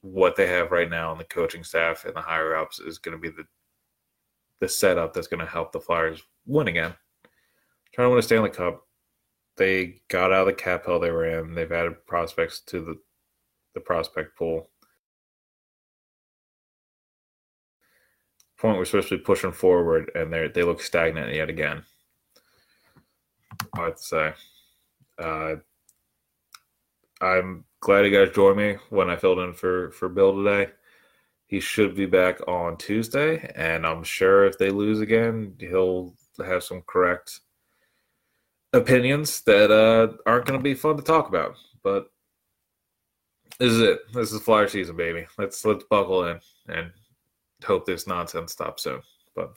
what 0.01 0.37
they 0.37 0.47
have 0.47 0.71
right 0.71 0.89
now 0.89 1.13
in 1.13 1.19
the 1.19 1.25
coaching 1.25 1.63
staff 1.63 2.07
and 2.07 2.17
the 2.17 2.23
higher 2.23 2.57
ups 2.57 2.81
is 2.81 2.97
going 2.97 3.15
to 3.15 3.21
be 3.21 3.29
the 3.29 3.45
the 4.61 4.69
setup 4.69 5.13
that's 5.13 5.29
going 5.29 5.45
to 5.45 5.53
help 5.53 5.71
the 5.71 5.81
Flyers 5.81 6.23
win 6.47 6.69
again. 6.69 6.95
Trying 7.93 8.07
to 8.07 8.11
win 8.11 8.19
a 8.19 8.23
Stanley 8.23 8.49
Cup. 8.49 8.87
They 9.59 10.01
got 10.09 10.33
out 10.33 10.41
of 10.41 10.47
the 10.47 10.55
cap 10.55 10.87
hell 10.87 10.99
they 10.99 11.11
were 11.11 11.27
in. 11.27 11.55
They've 11.55 11.71
added 11.71 12.07
prospects 12.07 12.61
to 12.69 12.81
the 12.81 12.99
the 13.75 13.81
prospect 13.81 14.35
pool. 14.35 14.71
Point 18.59 18.77
we're 18.77 18.85
supposed 18.85 19.09
to 19.11 19.19
be 19.19 19.25
pushing 19.25 19.53
forward, 19.53 20.11
and 20.15 20.33
they 20.33 20.49
they 20.49 20.63
look 20.65 20.83
stagnant 20.83 21.35
yet 21.35 21.49
again. 21.49 21.85
I'd 23.75 23.99
say. 23.99 24.33
Uh, 25.19 25.57
I'm 27.21 27.65
glad 27.81 28.05
you 28.07 28.11
guys 28.11 28.35
joined 28.35 28.57
me 28.57 28.77
when 28.91 29.11
I 29.11 29.17
filled 29.17 29.39
in 29.41 29.53
for 29.53 29.91
for 29.93 30.09
Bill 30.09 30.45
today. 30.45 30.73
He 31.47 31.61
should 31.61 31.95
be 31.95 32.07
back 32.07 32.41
on 32.47 32.77
Tuesday, 32.77 33.51
and 33.57 33.87
I'm 33.87 34.05
sure 34.05 34.45
if 34.45 34.59
they 34.59 34.71
lose 34.71 35.01
again, 35.01 35.55
he'll 35.59 36.15
have 36.45 36.63
some 36.63 36.83
correct 36.87 37.41
opinions 38.73 39.41
that 39.43 39.71
uh, 39.71 40.13
aren't 40.27 40.47
going 40.47 40.59
to 40.59 40.63
be 40.63 40.75
fun 40.75 40.97
to 40.97 41.03
talk 41.03 41.29
about. 41.29 41.57
But 41.83 42.11
this 43.59 43.73
is 43.73 43.81
it. 43.81 44.01
This 44.13 44.33
is 44.33 44.43
flyer 44.43 44.69
season, 44.69 44.97
baby. 44.97 45.27
Let's 45.39 45.65
let's 45.65 45.85
buckle 45.85 46.25
in 46.27 46.41
and 46.69 46.93
hope 47.65 47.87
this 47.87 48.07
nonsense 48.07 48.53
stops 48.53 48.85
soon. 48.85 49.01
But 49.35 49.53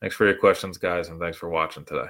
thanks 0.00 0.16
for 0.16 0.26
your 0.26 0.36
questions, 0.36 0.78
guys, 0.78 1.08
and 1.08 1.20
thanks 1.20 1.36
for 1.36 1.48
watching 1.48 1.84
today. 1.84 2.08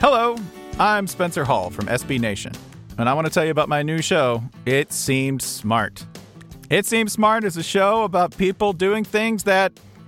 Hello, 0.00 0.36
I'm 0.78 1.06
Spencer 1.06 1.44
Hall 1.44 1.70
from 1.70 1.86
SB 1.86 2.20
Nation, 2.20 2.52
and 2.98 3.08
I 3.08 3.14
want 3.14 3.26
to 3.26 3.32
tell 3.32 3.42
you 3.42 3.50
about 3.50 3.70
my 3.70 3.82
new 3.82 4.02
show, 4.02 4.42
It 4.66 4.92
Seemed 4.92 5.40
Smart. 5.40 6.04
It 6.68 6.84
Seems 6.84 7.14
Smart 7.14 7.42
is 7.42 7.56
a 7.56 7.62
show 7.62 8.02
about 8.02 8.36
people 8.36 8.74
doing 8.74 9.02
things 9.02 9.44
that, 9.44 9.72